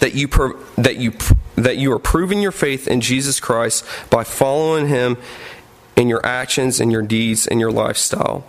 that 0.00 0.14
you 0.14 0.28
that 0.76 0.96
you 0.96 1.12
that 1.56 1.76
you 1.76 1.92
are 1.92 1.98
proving 1.98 2.40
your 2.40 2.52
faith 2.52 2.86
in 2.86 3.00
Jesus 3.00 3.40
Christ 3.40 3.84
by 4.10 4.24
following 4.24 4.88
Him 4.88 5.16
in 5.96 6.08
your 6.08 6.24
actions 6.24 6.80
and 6.80 6.92
your 6.92 7.02
deeds 7.02 7.46
and 7.46 7.58
your 7.58 7.72
lifestyle. 7.72 8.44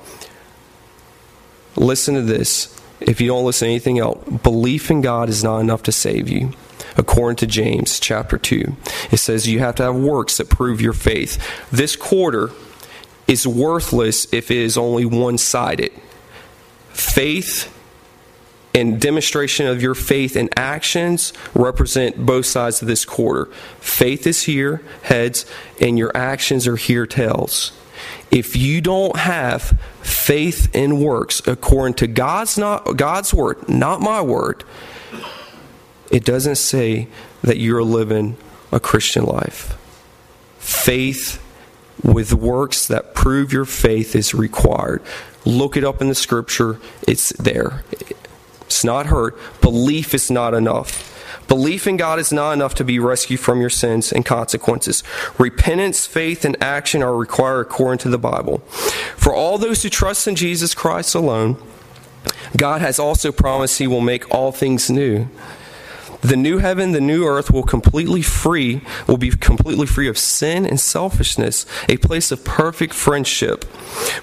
Listen 1.75 2.15
to 2.15 2.21
this. 2.21 2.73
If 2.99 3.21
you 3.21 3.27
don't 3.27 3.45
listen 3.45 3.67
to 3.67 3.71
anything 3.71 3.99
else, 3.99 4.23
belief 4.41 4.89
in 4.89 5.01
God 5.01 5.29
is 5.29 5.43
not 5.43 5.59
enough 5.59 5.83
to 5.83 5.91
save 5.91 6.29
you 6.29 6.53
according 6.97 7.37
to 7.37 7.47
James 7.47 7.99
chapter 7.99 8.37
2. 8.37 8.75
It 9.11 9.17
says 9.17 9.47
you 9.47 9.59
have 9.59 9.75
to 9.75 9.83
have 9.83 9.95
works 9.95 10.37
that 10.37 10.49
prove 10.49 10.81
your 10.81 10.93
faith. 10.93 11.37
This 11.71 11.95
quarter 11.95 12.49
is 13.27 13.45
worthless 13.45 14.31
if 14.33 14.49
it 14.49 14.57
is 14.57 14.77
only 14.77 15.05
one 15.05 15.37
sided. 15.37 15.91
Faith 16.89 17.73
and 18.73 18.99
demonstration 18.99 19.67
of 19.67 19.81
your 19.81 19.95
faith 19.95 20.35
and 20.35 20.49
actions 20.57 21.33
represent 21.53 22.25
both 22.25 22.45
sides 22.45 22.81
of 22.81 22.87
this 22.87 23.05
quarter. 23.05 23.45
Faith 23.79 24.27
is 24.27 24.43
here, 24.43 24.81
heads, 25.03 25.45
and 25.81 25.97
your 25.97 26.15
actions 26.15 26.67
are 26.67 26.75
here, 26.75 27.05
tails. 27.05 27.71
If 28.29 28.55
you 28.55 28.81
don't 28.81 29.15
have 29.15 29.79
faith 30.01 30.75
in 30.75 30.99
works 30.99 31.41
according 31.47 31.95
to 31.95 32.07
God's 32.07 32.57
not 32.57 32.97
God's 32.97 33.33
word, 33.33 33.69
not 33.69 34.01
my 34.01 34.21
word, 34.21 34.63
it 36.11 36.25
doesn't 36.25 36.55
say 36.55 37.07
that 37.41 37.57
you're 37.57 37.83
living 37.83 38.37
a 38.71 38.79
Christian 38.79 39.23
life. 39.23 39.77
Faith 40.59 41.43
with 42.03 42.33
works 42.33 42.87
that 42.87 43.15
prove 43.15 43.53
your 43.53 43.65
faith 43.65 44.15
is 44.15 44.33
required. 44.33 45.01
Look 45.45 45.77
it 45.77 45.83
up 45.83 46.01
in 46.01 46.09
the 46.09 46.15
scripture, 46.15 46.79
it's 47.07 47.29
there. 47.33 47.83
It's 48.61 48.83
not 48.83 49.05
hurt. 49.05 49.37
Belief 49.61 50.13
is 50.13 50.29
not 50.29 50.53
enough. 50.53 51.16
Belief 51.47 51.87
in 51.87 51.97
God 51.97 52.19
is 52.19 52.33
not 52.33 52.51
enough 52.51 52.75
to 52.75 52.83
be 52.83 52.99
rescued 52.99 53.39
from 53.39 53.61
your 53.61 53.69
sins 53.69 54.11
and 54.11 54.25
consequences. 54.25 55.03
Repentance, 55.37 56.05
faith, 56.05 56.43
and 56.43 56.61
action 56.61 57.01
are 57.01 57.15
required 57.15 57.61
according 57.61 57.99
to 57.99 58.09
the 58.09 58.17
Bible. 58.17 58.59
For 59.15 59.33
all 59.33 59.57
those 59.57 59.83
who 59.83 59.89
trust 59.89 60.27
in 60.27 60.35
Jesus 60.35 60.73
Christ 60.73 61.15
alone, 61.15 61.57
God 62.55 62.81
has 62.81 62.99
also 62.99 63.31
promised 63.31 63.79
He 63.79 63.87
will 63.87 64.01
make 64.01 64.29
all 64.33 64.51
things 64.51 64.89
new. 64.89 65.27
The 66.21 66.35
new 66.35 66.57
heaven, 66.57 66.91
the 66.91 67.01
new 67.01 67.25
earth 67.25 67.51
will 67.51 67.63
completely 67.63 68.21
free, 68.21 68.81
will 69.07 69.17
be 69.17 69.29
completely 69.29 69.85
free 69.85 70.07
of 70.07 70.17
sin 70.17 70.65
and 70.65 70.79
selfishness, 70.79 71.65
a 71.87 71.97
place 71.97 72.31
of 72.31 72.43
perfect 72.43 72.93
friendship 72.93 73.65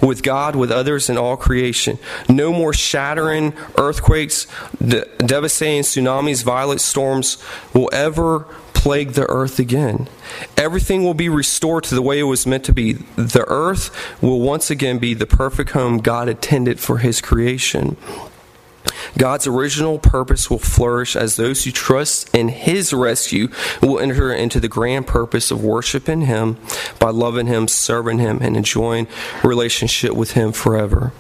with 0.02 0.22
God, 0.22 0.56
with 0.56 0.70
others, 0.70 1.08
and 1.08 1.18
all 1.18 1.36
creation. 1.36 1.98
No 2.28 2.52
more 2.52 2.72
shattering 2.72 3.54
earthquakes, 3.78 4.46
de- 4.84 5.06
devastating 5.18 5.82
tsunamis, 5.82 6.42
violent 6.42 6.80
storms 6.80 7.38
will 7.72 7.90
ever 7.92 8.46
plague 8.84 9.12
the 9.12 9.28
earth 9.30 9.58
again. 9.58 10.06
Everything 10.58 11.04
will 11.04 11.14
be 11.14 11.30
restored 11.30 11.84
to 11.84 11.94
the 11.94 12.02
way 12.02 12.18
it 12.18 12.24
was 12.24 12.46
meant 12.46 12.64
to 12.64 12.72
be. 12.72 12.92
The 13.16 13.44
earth 13.48 13.90
will 14.20 14.40
once 14.40 14.70
again 14.70 14.98
be 14.98 15.14
the 15.14 15.26
perfect 15.26 15.70
home 15.70 15.98
God 15.98 16.28
intended 16.28 16.78
for 16.78 16.98
His 16.98 17.22
creation. 17.22 17.96
God's 19.16 19.46
original 19.46 19.98
purpose 19.98 20.50
will 20.50 20.58
flourish 20.58 21.16
as 21.16 21.36
those 21.36 21.64
who 21.64 21.70
trust 21.70 22.34
in 22.34 22.48
His 22.48 22.92
rescue 22.92 23.48
will 23.80 23.98
enter 23.98 24.32
into 24.32 24.60
the 24.60 24.68
grand 24.68 25.06
purpose 25.06 25.50
of 25.50 25.62
worshiping 25.62 26.22
Him 26.22 26.58
by 26.98 27.10
loving 27.10 27.46
Him, 27.46 27.68
serving 27.68 28.18
Him, 28.18 28.38
and 28.42 28.56
enjoying 28.56 29.06
relationship 29.42 30.14
with 30.14 30.32
Him 30.32 30.52
forever. 30.52 31.12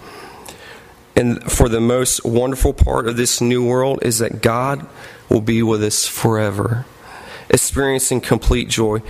And 1.16 1.42
for 1.50 1.68
the 1.68 1.80
most 1.80 2.24
wonderful 2.24 2.74
part 2.74 3.06
of 3.06 3.16
this 3.16 3.40
new 3.40 3.64
world 3.64 4.00
is 4.02 4.18
that 4.18 4.42
God 4.42 4.86
will 5.28 5.40
be 5.40 5.62
with 5.62 5.82
us 5.82 6.06
forever 6.06 6.84
experiencing 7.50 8.20
complete 8.20 8.68
joy. 8.68 9.00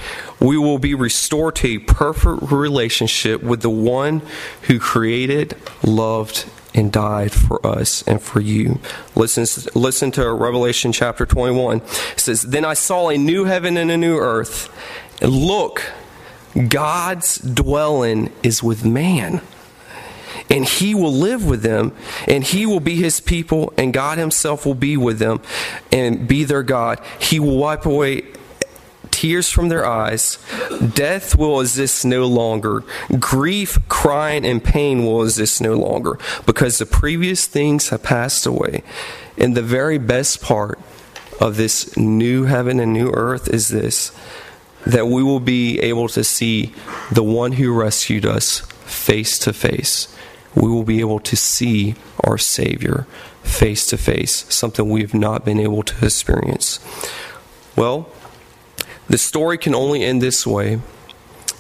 We 0.41 0.59
will 0.59 0.79
be 0.79 0.95
restored 0.95 1.57
to 1.57 1.69
a 1.69 1.79
perfect 1.79 2.53
relationship 2.53 3.43
with 3.43 3.63
the 3.63 3.71
one 3.71 4.23
who 4.63 4.79
created, 4.79 5.57
loved, 5.83 6.45
and 6.75 6.91
died 6.93 7.33
for 7.33 7.65
us 7.65 8.03
and 8.03 8.21
for 8.21 8.41
you. 8.41 8.81
Listen, 9.15 9.47
listen 9.75 10.11
to 10.13 10.33
Revelation 10.33 10.93
chapter 10.93 11.25
21. 11.25 11.79
It 11.79 12.21
says, 12.21 12.43
Then 12.43 12.65
I 12.65 12.75
saw 12.75 13.09
a 13.09 13.17
new 13.17 13.45
heaven 13.45 13.77
and 13.77 13.91
a 13.91 13.97
new 13.97 14.19
earth. 14.19 14.69
And 15.23 15.33
look, 15.33 15.93
God's 16.69 17.39
dwelling 17.39 18.33
is 18.43 18.63
with 18.63 18.85
man. 18.85 19.41
And 20.51 20.69
he 20.69 20.95
will 20.95 21.13
live 21.13 21.47
with 21.47 21.63
them, 21.63 21.93
and 22.29 22.45
he 22.45 22.67
will 22.67 22.81
be 22.81 22.97
his 22.97 23.19
people, 23.19 23.73
and 23.79 23.95
God 23.95 24.19
himself 24.19 24.67
will 24.67 24.75
be 24.75 24.97
with 24.97 25.19
them 25.19 25.41
and 25.91 26.29
be 26.29 26.45
their 26.45 26.63
God. 26.63 27.01
He 27.19 27.41
will 27.41 27.57
wipe 27.57 27.87
away 27.87 28.25
tears 29.25 29.49
from 29.49 29.71
their 29.71 29.87
eyes. 29.87 30.37
Death 30.93 31.35
will 31.35 31.59
exist 31.59 32.05
no 32.05 32.27
longer. 32.27 32.85
Grief, 33.19 33.79
crying, 33.89 34.45
and 34.45 34.63
pain 34.63 35.03
will 35.03 35.23
exist 35.23 35.63
no 35.63 35.73
longer 35.73 36.19
because 36.45 36.77
the 36.77 36.85
previous 36.85 37.47
things 37.47 37.89
have 37.89 38.03
passed 38.03 38.45
away. 38.45 38.83
And 39.39 39.57
the 39.57 39.63
very 39.63 39.97
best 39.97 40.43
part 40.43 40.79
of 41.41 41.57
this 41.57 41.97
new 41.97 42.45
heaven 42.45 42.79
and 42.79 42.93
new 42.93 43.11
earth 43.13 43.49
is 43.49 43.69
this 43.69 44.13
that 44.85 45.07
we 45.07 45.23
will 45.23 45.41
be 45.41 45.81
able 45.81 46.09
to 46.09 46.23
see 46.23 46.75
the 47.11 47.23
one 47.23 47.53
who 47.53 47.73
rescued 47.73 48.27
us 48.27 48.61
face 48.85 49.39
to 49.39 49.55
face. 49.55 50.15
we 50.55 50.69
will 50.69 50.85
be 50.85 51.01
able 51.01 51.19
to 51.19 51.35
see 51.35 51.95
our 52.23 52.37
Savior 52.37 53.07
face 53.43 53.87
to 53.87 53.97
face, 53.97 54.45
something 54.55 54.91
we 54.91 55.01
have 55.01 55.15
not 55.15 55.47
been 55.47 55.59
able 55.59 55.83
to 55.83 56.05
experience. 56.05 56.79
Well, 57.75 58.09
the 59.09 59.19
story 59.19 59.59
can 59.59 59.75
only 59.75 60.03
end 60.03 60.23
this 60.23 60.47
way 60.47 60.81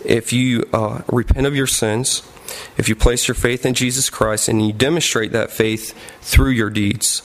if 0.04 0.32
you 0.32 0.68
uh, 0.72 1.02
repent 1.08 1.46
of 1.46 1.56
your 1.56 1.66
sins, 1.66 2.22
if 2.76 2.88
you 2.88 2.96
place 2.96 3.26
your 3.26 3.34
faith 3.34 3.64
in 3.64 3.74
Jesus 3.74 4.10
Christ, 4.10 4.48
and 4.48 4.64
you 4.64 4.72
demonstrate 4.72 5.32
that 5.32 5.50
faith 5.50 5.94
through 6.20 6.50
your 6.50 6.70
deeds. 6.70 7.22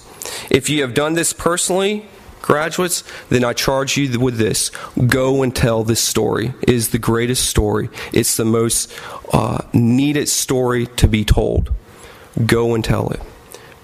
If 0.50 0.70
you 0.70 0.82
have 0.82 0.94
done 0.94 1.14
this 1.14 1.34
personally, 1.34 2.08
graduates, 2.42 3.04
then 3.30 3.44
I 3.44 3.54
charge 3.54 3.98
you 3.98 4.20
with 4.20 4.38
this. 4.38 4.72
Go 5.08 5.44
and 5.44 5.56
tell 5.56 5.84
this 5.84 6.02
story. 6.02 6.54
It 6.62 6.70
is 6.70 6.90
the 6.90 7.00
greatest 7.00 7.48
story. 7.48 7.90
It's 8.14 8.38
the 8.38 8.46
most 8.46 8.92
uh, 9.34 9.64
needed 9.74 10.30
story 10.30 10.88
to 10.88 11.08
be 11.08 11.24
told. 11.24 11.72
Go 12.46 12.74
and 12.76 12.84
tell 12.84 13.10
it. 13.10 13.22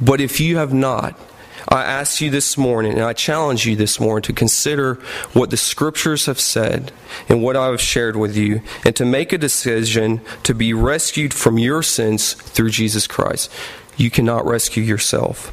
But 0.02 0.22
if 0.22 0.40
you 0.40 0.58
have 0.58 0.74
not, 0.74 1.20
I 1.68 1.84
ask 1.84 2.22
you 2.22 2.30
this 2.30 2.58
morning, 2.58 2.94
and 2.94 3.04
I 3.04 3.14
challenge 3.14 3.66
you 3.66 3.76
this 3.76 4.00
morning 4.00 4.24
to 4.24 4.34
consider 4.34 4.96
what 5.34 5.50
the 5.50 5.58
scriptures 5.58 6.26
have 6.26 6.40
said 6.40 6.92
and 7.28 7.42
what 7.42 7.56
I 7.56 7.68
have 7.68 7.82
shared 7.82 8.16
with 8.16 8.38
you, 8.38 8.62
and 8.86 8.96
to 8.96 9.06
make 9.06 9.34
a 9.34 9.38
decision 9.38 10.22
to 10.44 10.54
be 10.54 10.74
rescued 10.74 11.34
from 11.34 11.58
your 11.58 11.82
sins 11.84 12.34
through 12.34 12.70
Jesus 12.70 13.08
Christ. 13.08 13.52
You 13.98 14.12
cannot 14.12 14.46
rescue 14.46 14.84
yourself. 14.84 15.52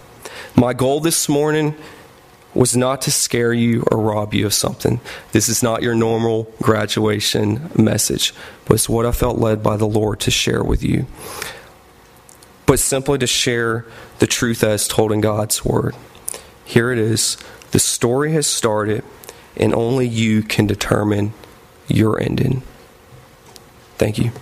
My 0.56 0.72
goal 0.72 1.00
this 1.00 1.28
morning 1.28 1.74
was 2.54 2.76
not 2.76 3.00
to 3.02 3.10
scare 3.10 3.52
you 3.52 3.82
or 3.90 3.98
rob 3.98 4.34
you 4.34 4.44
of 4.44 4.52
something. 4.52 5.00
This 5.32 5.48
is 5.48 5.62
not 5.62 5.82
your 5.82 5.94
normal 5.94 6.52
graduation 6.60 7.70
message, 7.74 8.34
but 8.66 8.74
it's 8.74 8.88
what 8.88 9.06
I 9.06 9.12
felt 9.12 9.38
led 9.38 9.62
by 9.62 9.76
the 9.76 9.86
Lord 9.86 10.20
to 10.20 10.30
share 10.30 10.62
with 10.62 10.82
you. 10.82 11.06
But 12.66 12.78
simply 12.78 13.18
to 13.18 13.26
share 13.26 13.84
the 14.18 14.26
truth 14.26 14.62
as 14.62 14.88
told 14.88 15.12
in 15.12 15.20
God's 15.20 15.64
Word. 15.64 15.94
Here 16.64 16.90
it 16.90 16.98
is. 16.98 17.36
The 17.72 17.78
story 17.78 18.32
has 18.32 18.46
started, 18.46 19.04
and 19.56 19.74
only 19.74 20.06
you 20.06 20.42
can 20.42 20.66
determine 20.66 21.32
your 21.88 22.20
ending. 22.20 22.62
Thank 23.98 24.18
you. 24.18 24.32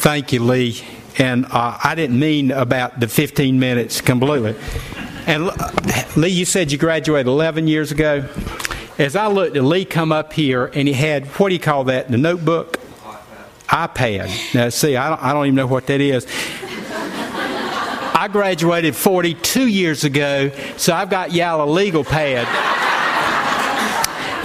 Thank 0.00 0.32
you, 0.32 0.42
Lee. 0.42 0.80
And 1.18 1.44
uh, 1.46 1.76
I 1.82 1.94
didn't 1.96 2.18
mean 2.18 2.52
about 2.52 3.00
the 3.00 3.08
15 3.08 3.58
minutes 3.58 4.00
completely. 4.00 4.54
And 5.26 5.50
Lee, 6.16 6.28
you 6.28 6.44
said 6.44 6.70
you 6.70 6.78
graduated 6.78 7.26
11 7.26 7.66
years 7.66 7.90
ago. 7.90 8.26
As 8.98 9.14
I 9.14 9.28
looked 9.28 9.56
at 9.56 9.62
Lee 9.62 9.84
come 9.84 10.10
up 10.10 10.32
here, 10.32 10.66
and 10.66 10.88
he 10.88 10.92
had 10.92 11.26
what 11.38 11.50
do 11.50 11.54
you 11.54 11.60
call 11.60 11.84
that? 11.84 12.10
The 12.10 12.18
notebook, 12.18 12.80
iPad. 13.68 14.54
Now, 14.56 14.70
see, 14.70 14.96
I 14.96 15.10
don't, 15.10 15.22
I 15.22 15.32
don't 15.32 15.46
even 15.46 15.54
know 15.54 15.68
what 15.68 15.86
that 15.86 16.00
is. 16.00 16.26
I 18.20 18.28
graduated 18.32 18.96
42 18.96 19.68
years 19.68 20.02
ago, 20.02 20.50
so 20.76 20.92
I've 20.92 21.10
got 21.10 21.32
y'all 21.32 21.62
a 21.62 21.70
legal 21.70 22.02
pad. 22.02 22.48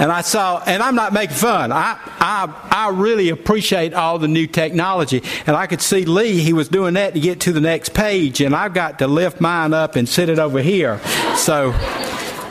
And 0.00 0.12
I 0.12 0.20
saw, 0.20 0.62
and 0.64 0.80
I'm 0.84 0.94
not 0.94 1.12
making 1.12 1.34
fun. 1.36 1.72
I, 1.72 1.98
I, 2.20 2.68
I 2.70 2.90
really 2.90 3.30
appreciate 3.30 3.92
all 3.92 4.20
the 4.20 4.28
new 4.28 4.46
technology. 4.46 5.22
And 5.46 5.56
I 5.56 5.66
could 5.66 5.80
see 5.80 6.04
Lee, 6.04 6.38
he 6.38 6.52
was 6.52 6.68
doing 6.68 6.94
that 6.94 7.14
to 7.14 7.20
get 7.20 7.40
to 7.40 7.52
the 7.52 7.60
next 7.60 7.92
page, 7.92 8.40
and 8.40 8.54
I've 8.54 8.74
got 8.74 9.00
to 9.00 9.08
lift 9.08 9.40
mine 9.40 9.72
up 9.72 9.96
and 9.96 10.08
sit 10.08 10.28
it 10.28 10.38
over 10.38 10.60
here. 10.60 11.00
So, 11.36 11.72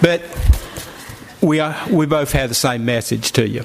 but 0.01 0.22
we, 1.44 1.60
are, 1.60 1.76
we 1.92 2.06
both 2.06 2.32
have 2.32 2.50
the 2.50 2.56
same 2.56 2.86
message 2.86 3.32
to 3.34 3.48
you. 3.48 3.64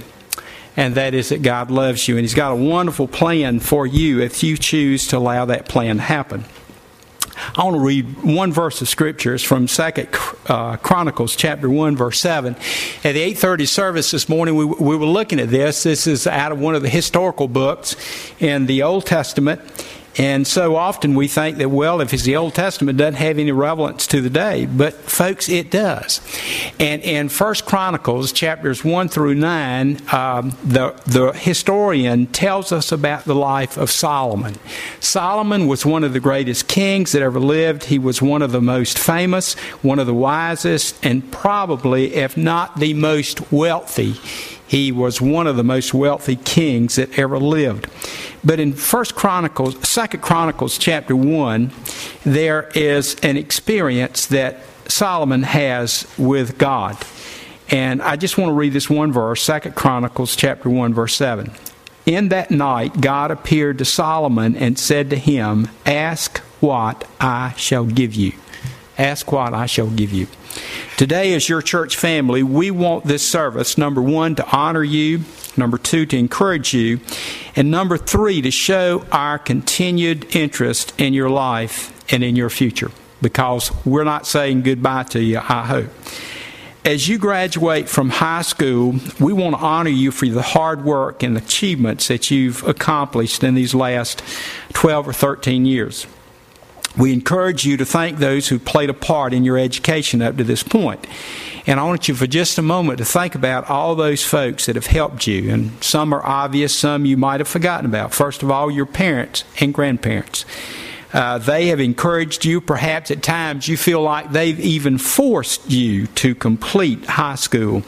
And 0.77 0.95
that 0.95 1.15
is 1.15 1.31
that 1.31 1.43
God 1.43 1.71
loves 1.71 2.07
you, 2.07 2.17
and 2.17 2.23
He's 2.23 2.35
got 2.35 2.53
a 2.53 2.57
wonderful 2.57 3.09
plan 3.09 3.59
for 3.61 3.87
you 3.87 4.21
if 4.21 4.43
you 4.43 4.57
choose 4.57 5.09
to 5.09 5.17
allow 5.17 5.45
that 5.47 5.69
plan 5.69 5.97
to 5.97 6.03
happen. 6.03 6.45
I 7.57 7.65
want 7.65 7.77
to 7.77 7.81
read 7.81 8.23
one 8.25 8.53
verse 8.53 8.81
of 8.83 8.89
scripture. 8.89 9.33
It's 9.35 9.45
from 9.45 9.69
Second 9.69 10.09
uh, 10.47 10.77
Chronicles, 10.77 11.37
chapter 11.37 11.71
one, 11.71 11.97
verse 11.97 12.19
seven. 12.21 12.55
At 13.05 13.13
the 13.13 13.21
eight 13.21 13.39
thirty 13.39 13.65
service 13.65 14.11
this 14.11 14.29
morning, 14.29 14.57
we, 14.57 14.65
we 14.65 14.97
were 14.97 15.07
looking 15.07 15.39
at 15.41 15.49
this. 15.49 15.85
This 15.85 16.07
is 16.07 16.27
out 16.27 16.53
of 16.53 16.61
one 16.61 16.75
of 16.75 16.83
the 16.83 16.89
historical 16.89 17.47
books 17.47 17.95
in 18.41 18.67
the 18.67 18.83
Old 18.83 19.07
Testament, 19.07 19.61
and 20.19 20.47
so 20.47 20.75
often 20.75 21.15
we 21.15 21.29
think 21.29 21.59
that, 21.59 21.71
well, 21.71 22.01
if 22.01 22.13
it's 22.13 22.25
the 22.25 22.35
Old 22.35 22.55
Testament, 22.55 22.99
it 22.99 23.03
doesn't 23.05 23.21
have 23.21 23.39
any 23.39 23.53
relevance 23.53 24.05
to 24.09 24.21
the 24.21 24.29
day. 24.29 24.67
But, 24.67 24.95
folks, 24.95 25.49
it 25.49 25.71
does. 25.71 26.21
And 26.81 27.03
in 27.03 27.29
First 27.29 27.67
Chronicles, 27.67 28.33
chapters 28.33 28.85
1 28.85 29.09
through 29.09 29.37
9, 29.37 29.99
um, 30.13 30.57
the, 30.65 31.01
the 31.07 31.33
historian 31.33 32.27
tells 32.27 32.73
us 32.73 32.91
about 32.91 33.27
the 33.27 33.35
life 33.35 33.77
of 33.77 33.93
Solomon. 33.93 34.57
Solomon 34.99 35.69
was 35.69 35.87
one 35.87 36.03
of 36.03 36.13
the 36.13 36.21
greatest 36.21 36.67
kings 36.67 37.13
that 37.13 37.23
ever 37.23 37.39
lived. 37.39 37.85
He 37.85 37.99
was 38.01 38.21
one 38.21 38.43
of 38.43 38.51
the 38.51 38.61
most 38.61 38.99
famous, 38.99 39.55
one 39.83 40.01
of 40.01 40.09
the 40.09 40.15
wisest, 40.15 40.99
and 41.05 41.31
probably, 41.31 42.15
if 42.15 42.37
not 42.37 42.81
the 42.81 42.93
most 42.95 43.53
wealthy 43.53 44.17
he 44.69 44.93
was 44.93 45.21
one 45.21 45.47
of 45.47 45.57
the 45.57 45.65
most 45.65 45.95
wealthy 45.95 46.37
kings 46.37 46.97
that 46.97 47.19
ever 47.19 47.39
lived. 47.39 47.89
But 48.45 48.61
in 48.61 48.75
First 48.75 49.17
Chronicles, 49.17 49.77
Second 49.89 50.21
Chronicles 50.21 50.79
chapter 50.79 51.17
1, 51.17 51.73
there 52.25 52.71
is 52.75 53.17
an 53.23 53.37
experience 53.37 54.27
that 54.27 54.61
Solomon 54.87 55.43
has 55.43 56.07
with 56.17 56.59
God. 56.59 56.97
And 57.71 58.01
I 58.01 58.17
just 58.17 58.39
want 58.39 58.51
to 58.51 58.55
read 58.55 58.73
this 58.73 58.89
one 58.89 59.13
verse, 59.13 59.43
Second 59.43 59.75
Chronicles 59.75 60.37
chapter 60.37 60.71
1 60.71 60.95
verse 60.95 61.15
7. 61.17 61.51
In 62.07 62.29
that 62.29 62.51
night 62.51 63.01
God 63.01 63.31
appeared 63.31 63.79
to 63.79 63.85
Solomon 63.85 64.55
and 64.57 64.79
said 64.79 65.11
to 65.11 65.17
him, 65.17 65.69
"Ask 65.85 66.39
what 66.61 67.07
I 67.21 67.53
shall 67.57 67.85
give 67.85 68.15
you." 68.15 68.33
Ask 68.97 69.31
what 69.31 69.55
I 69.55 69.67
shall 69.67 69.89
give 69.89 70.13
you. 70.13 70.27
Today, 70.97 71.35
as 71.35 71.49
your 71.49 71.63
church 71.63 71.97
family, 71.97 72.43
we 72.43 72.71
want 72.71 73.05
this 73.05 73.29
service, 73.29 73.79
number 73.79 74.03
one, 74.03 74.35
to 74.35 74.47
honor 74.51 74.83
you, 74.83 75.23
number 75.57 75.79
two, 75.79 76.07
to 76.07 76.17
encourage 76.17 76.75
you, 76.75 77.01
and 77.55 77.71
number 77.71 77.97
three, 77.97 78.43
to 78.43 78.51
show 78.51 79.05
our 79.13 79.39
continued 79.39 80.35
interest 80.35 80.93
in 80.99 81.15
your 81.15 81.31
life 81.31 81.95
and 82.13 82.25
in 82.25 82.37
your 82.37 82.51
future. 82.51 82.91
Because 83.23 83.71
we're 83.85 84.05
not 84.05 84.27
saying 84.27 84.63
goodbye 84.63 85.05
to 85.05 85.23
you, 85.23 85.39
I 85.39 85.67
hope. 85.67 85.91
As 86.85 87.07
you 87.07 87.19
graduate 87.19 87.89
from 87.89 88.09
high 88.09 88.43
school, 88.43 88.95
we 89.21 89.33
want 89.33 89.57
to 89.57 89.61
honor 89.63 89.91
you 89.91 90.11
for 90.11 90.27
the 90.27 90.43
hard 90.43 90.85
work 90.85 91.23
and 91.23 91.37
achievements 91.37 92.09
that 92.09 92.31
you've 92.31 92.67
accomplished 92.67 93.45
in 93.45 93.55
these 93.55 93.75
last 93.75 94.23
12 94.73 95.09
or 95.09 95.13
13 95.13 95.67
years. 95.67 96.07
We 96.99 97.13
encourage 97.13 97.65
you 97.65 97.77
to 97.77 97.87
thank 97.87 98.19
those 98.19 98.49
who 98.49 98.59
played 98.59 98.91
a 98.91 98.95
part 98.95 99.33
in 99.33 99.45
your 99.45 99.57
education 99.57 100.21
up 100.21 100.37
to 100.37 100.45
this 100.45 100.65
point. 100.65 101.07
And 101.67 101.79
I 101.79 101.85
want 101.85 102.09
you 102.09 102.15
for 102.15 102.27
just 102.27 102.59
a 102.59 102.63
moment 102.63 102.99
to 102.99 103.05
think 103.05 103.35
about 103.35 103.71
all 103.71 103.95
those 103.95 104.25
folks 104.25 104.67
that 104.67 104.75
have 104.75 104.87
helped 104.87 105.27
you. 105.27 105.51
And 105.53 105.83
some 105.85 106.13
are 106.13 106.25
obvious, 106.25 106.75
some 106.75 107.05
you 107.05 107.17
might 107.17 107.41
have 107.41 107.49
forgotten 107.49 107.87
about. 107.87 108.13
First 108.13 108.43
of 108.43 108.51
all, 108.51 108.71
your 108.71 108.87
parents 108.87 109.45
and 109.61 109.73
grandparents. 109.73 110.45
Uh, 111.13 111.39
they 111.39 111.69
have 111.69 111.79
encouraged 111.79 112.45
you. 112.45 112.61
Perhaps 112.61 113.11
at 113.11 113.23
times 113.23 113.69
you 113.69 113.77
feel 113.77 114.03
like 114.03 114.33
they've 114.33 114.59
even 114.59 114.99
forced 114.99 115.71
you 115.71 116.07
to 116.09 116.35
complete 116.35 117.05
high 117.05 117.37
school. 117.37 117.83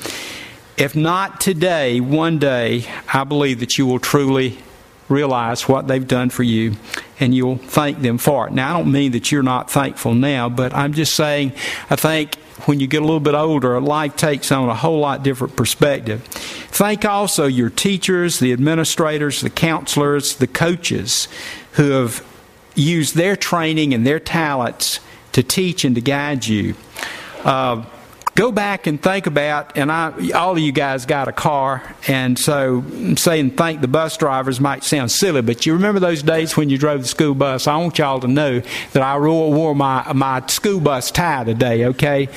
If 0.77 0.95
not 0.95 1.41
today, 1.41 2.01
one 2.01 2.39
day, 2.39 2.87
I 3.13 3.25
believe 3.25 3.61
that 3.61 3.77
you 3.77 3.87
will 3.87 3.99
truly 3.99 4.59
realize 5.11 5.69
what 5.69 5.89
they've 5.89 6.07
done 6.07 6.31
for 6.31 6.43
you 6.43 6.77
and 7.19 7.35
you'll 7.35 7.57
thank 7.57 8.01
them 8.01 8.17
for 8.17 8.47
it. 8.47 8.53
Now, 8.53 8.75
I 8.75 8.79
don't 8.79 8.93
mean 8.93 9.13
that 9.13 9.31
you're 9.31 9.43
not 9.43 9.71
thankful 9.71 10.15
now, 10.15 10.49
but 10.49 10.75
I'm 10.75 10.93
just 10.93 11.15
saying 11.15 11.53
I 11.91 11.97
think 11.97 12.37
when 12.67 12.81
you 12.81 12.87
get 12.87 13.03
a 13.03 13.05
little 13.05 13.21
bit 13.21 13.35
older, 13.35 13.81
life 13.81 14.17
takes 14.17 14.53
on 14.53 14.69
a 14.69 14.75
whole 14.75 15.01
lot 15.01 15.23
different 15.23 15.57
perspective. 15.57 16.23
Thank 16.23 17.05
also 17.05 17.47
your 17.47 17.71
teachers, 17.71 18.39
the 18.39 18.53
administrators, 18.53 19.41
the 19.41 19.51
counselors, 19.51 20.37
the 20.37 20.47
coaches 20.47 21.29
who 21.73 21.91
have 21.91 22.25
used 22.75 23.15
their 23.15 23.37
training 23.37 23.93
and 23.95 24.07
their 24.07 24.21
talents 24.21 25.01
to 25.33 25.43
teach 25.43 25.85
and 25.85 25.95
to 25.95 26.01
guide 26.01 26.47
you. 26.47 26.75
Uh, 27.45 27.85
go 28.35 28.53
back 28.53 28.87
and 28.87 29.03
think 29.03 29.27
about, 29.27 29.77
and 29.77 29.91
I, 29.91 30.31
all 30.35 30.53
of 30.53 30.59
you 30.59 30.73
guys 30.73 31.07
got 31.07 31.29
a 31.29 31.33
car, 31.33 31.83
and 32.07 32.39
so 32.39 32.83
saying 33.17 33.53
thank 33.53 33.81
the 33.81 33.89
bus 33.89 34.17
drivers 34.17 34.61
might 34.61 34.85
sound 34.85 35.11
silly, 35.11 35.43
but 35.43 35.67
you 35.67 35.75
remember 35.75 36.01
those 36.01 36.23
days 36.23 36.57
when 36.57 36.71
you 36.71 36.79
drove 36.79 37.03
the 37.03 37.09
school 37.09 37.35
bus? 37.35 37.67
I 37.67 37.77
want 37.77 37.99
y'all 37.99 38.21
to 38.21 38.29
know 38.29 38.61
that 38.93 39.03
I 39.03 39.19
wore 39.19 39.75
my, 39.75 40.13
my 40.13 40.47
school 40.47 40.81
bus 40.81 41.11
tie 41.11 41.45
today, 41.45 41.87
okay? 41.87 42.29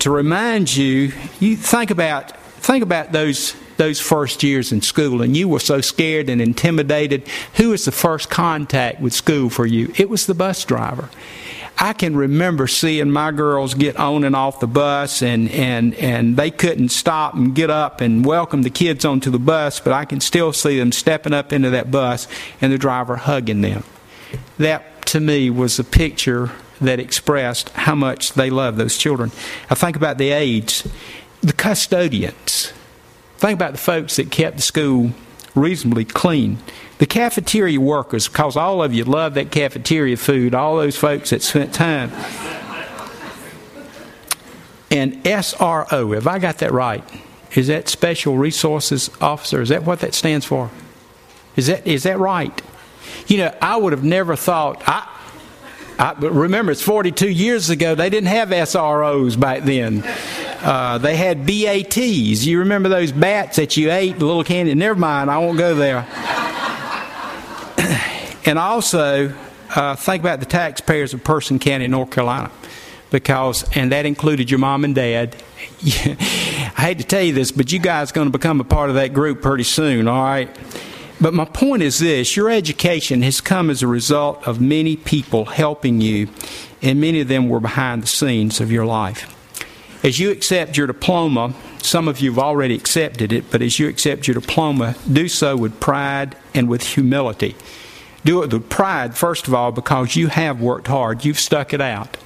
To 0.00 0.10
remind 0.10 0.74
you, 0.74 1.12
you 1.40 1.56
think 1.56 1.90
about, 1.90 2.36
think 2.60 2.82
about 2.82 3.12
those 3.12 3.54
those 3.80 3.98
first 3.98 4.42
years 4.42 4.72
in 4.72 4.82
school 4.82 5.22
and 5.22 5.34
you 5.34 5.48
were 5.48 5.58
so 5.58 5.80
scared 5.80 6.28
and 6.28 6.42
intimidated, 6.42 7.26
who 7.54 7.70
was 7.70 7.86
the 7.86 7.92
first 7.92 8.28
contact 8.28 9.00
with 9.00 9.10
school 9.14 9.48
for 9.48 9.64
you? 9.64 9.90
It 9.96 10.10
was 10.10 10.26
the 10.26 10.34
bus 10.34 10.66
driver. 10.66 11.08
I 11.82 11.94
can 11.94 12.14
remember 12.14 12.66
seeing 12.66 13.10
my 13.10 13.32
girls 13.32 13.72
get 13.72 13.96
on 13.96 14.24
and 14.24 14.36
off 14.36 14.60
the 14.60 14.66
bus, 14.66 15.22
and, 15.22 15.50
and, 15.50 15.94
and 15.94 16.36
they 16.36 16.50
couldn't 16.50 16.90
stop 16.90 17.32
and 17.32 17.54
get 17.54 17.70
up 17.70 18.02
and 18.02 18.22
welcome 18.22 18.60
the 18.60 18.70
kids 18.70 19.06
onto 19.06 19.30
the 19.30 19.38
bus, 19.38 19.80
but 19.80 19.94
I 19.94 20.04
can 20.04 20.20
still 20.20 20.52
see 20.52 20.78
them 20.78 20.92
stepping 20.92 21.32
up 21.32 21.54
into 21.54 21.70
that 21.70 21.90
bus 21.90 22.28
and 22.60 22.70
the 22.70 22.76
driver 22.76 23.16
hugging 23.16 23.62
them. 23.62 23.82
That, 24.58 25.06
to 25.06 25.20
me, 25.20 25.48
was 25.48 25.78
a 25.78 25.84
picture 25.84 26.50
that 26.82 27.00
expressed 27.00 27.70
how 27.70 27.94
much 27.94 28.34
they 28.34 28.50
love 28.50 28.76
those 28.76 28.98
children. 28.98 29.30
I 29.70 29.74
think 29.74 29.96
about 29.96 30.18
the 30.18 30.32
aides, 30.32 30.86
the 31.40 31.54
custodians. 31.54 32.74
Think 33.38 33.56
about 33.56 33.72
the 33.72 33.78
folks 33.78 34.16
that 34.16 34.30
kept 34.30 34.56
the 34.56 34.62
school 34.62 35.12
reasonably 35.54 36.04
clean. 36.04 36.58
The 37.00 37.06
cafeteria 37.06 37.80
workers, 37.80 38.28
because 38.28 38.58
all 38.58 38.82
of 38.82 38.92
you 38.92 39.04
love 39.04 39.32
that 39.32 39.50
cafeteria 39.50 40.18
food, 40.18 40.54
all 40.54 40.76
those 40.76 40.98
folks 40.98 41.30
that 41.30 41.40
spent 41.40 41.72
time. 41.72 42.10
And 44.90 45.14
SRO, 45.24 46.14
have 46.14 46.26
I 46.26 46.38
got 46.38 46.58
that 46.58 46.72
right? 46.72 47.02
Is 47.54 47.68
that 47.68 47.88
Special 47.88 48.36
Resources 48.36 49.08
Officer? 49.18 49.62
Is 49.62 49.70
that 49.70 49.84
what 49.84 50.00
that 50.00 50.12
stands 50.12 50.44
for? 50.44 50.70
Is 51.56 51.68
that 51.68 51.86
is 51.86 52.02
that 52.02 52.18
right? 52.18 52.60
You 53.28 53.38
know, 53.38 53.56
I 53.62 53.78
would 53.78 53.94
have 53.94 54.04
never 54.04 54.36
thought. 54.36 54.82
I, 54.86 55.08
I 55.98 56.12
remember 56.18 56.70
it's 56.70 56.82
42 56.82 57.30
years 57.30 57.70
ago. 57.70 57.94
They 57.94 58.10
didn't 58.10 58.28
have 58.28 58.50
SROs 58.50 59.40
back 59.40 59.62
then. 59.62 60.04
Uh, 60.62 60.98
they 60.98 61.16
had 61.16 61.46
BATs. 61.46 62.44
You 62.44 62.58
remember 62.58 62.90
those 62.90 63.10
bats 63.10 63.56
that 63.56 63.78
you 63.78 63.90
ate, 63.90 64.18
the 64.18 64.26
little 64.26 64.44
candy? 64.44 64.74
Never 64.74 64.98
mind, 64.98 65.30
I 65.30 65.38
won't 65.38 65.56
go 65.56 65.74
there. 65.74 66.06
And 68.44 68.58
also, 68.58 69.34
uh, 69.74 69.96
think 69.96 70.22
about 70.22 70.40
the 70.40 70.46
taxpayers 70.46 71.14
of 71.14 71.22
Person 71.22 71.58
County, 71.58 71.86
North 71.86 72.10
Carolina, 72.10 72.50
because, 73.10 73.64
and 73.76 73.92
that 73.92 74.06
included 74.06 74.50
your 74.50 74.58
mom 74.58 74.84
and 74.84 74.94
dad. 74.94 75.36
I 75.82 76.74
hate 76.76 76.98
to 76.98 77.04
tell 77.04 77.22
you 77.22 77.32
this, 77.32 77.52
but 77.52 77.70
you 77.72 77.78
guys 77.78 78.10
are 78.10 78.14
going 78.14 78.28
to 78.28 78.32
become 78.32 78.60
a 78.60 78.64
part 78.64 78.88
of 78.88 78.96
that 78.96 79.12
group 79.12 79.42
pretty 79.42 79.64
soon, 79.64 80.08
all 80.08 80.22
right? 80.22 80.48
But 81.20 81.34
my 81.34 81.44
point 81.44 81.82
is 81.82 81.98
this 81.98 82.34
your 82.34 82.48
education 82.50 83.22
has 83.22 83.40
come 83.40 83.68
as 83.68 83.82
a 83.82 83.86
result 83.86 84.46
of 84.48 84.60
many 84.60 84.96
people 84.96 85.44
helping 85.44 86.00
you, 86.00 86.28
and 86.80 87.00
many 87.00 87.20
of 87.20 87.28
them 87.28 87.48
were 87.48 87.60
behind 87.60 88.02
the 88.02 88.06
scenes 88.06 88.60
of 88.60 88.72
your 88.72 88.86
life. 88.86 89.36
As 90.02 90.18
you 90.18 90.30
accept 90.30 90.78
your 90.78 90.86
diploma, 90.86 91.52
some 91.82 92.08
of 92.08 92.20
you 92.20 92.30
have 92.30 92.38
already 92.38 92.74
accepted 92.74 93.32
it, 93.34 93.50
but 93.50 93.60
as 93.60 93.78
you 93.78 93.86
accept 93.86 94.26
your 94.26 94.34
diploma, 94.34 94.96
do 95.10 95.28
so 95.28 95.58
with 95.58 95.78
pride 95.78 96.36
and 96.54 96.70
with 96.70 96.82
humility. 96.82 97.54
Do 98.24 98.42
it 98.42 98.52
with 98.52 98.68
pride, 98.68 99.16
first 99.16 99.48
of 99.48 99.54
all, 99.54 99.72
because 99.72 100.16
you 100.16 100.28
have 100.28 100.60
worked 100.60 100.88
hard. 100.88 101.24
You've 101.24 101.38
stuck 101.38 101.72
it 101.72 101.80
out. 101.80 102.16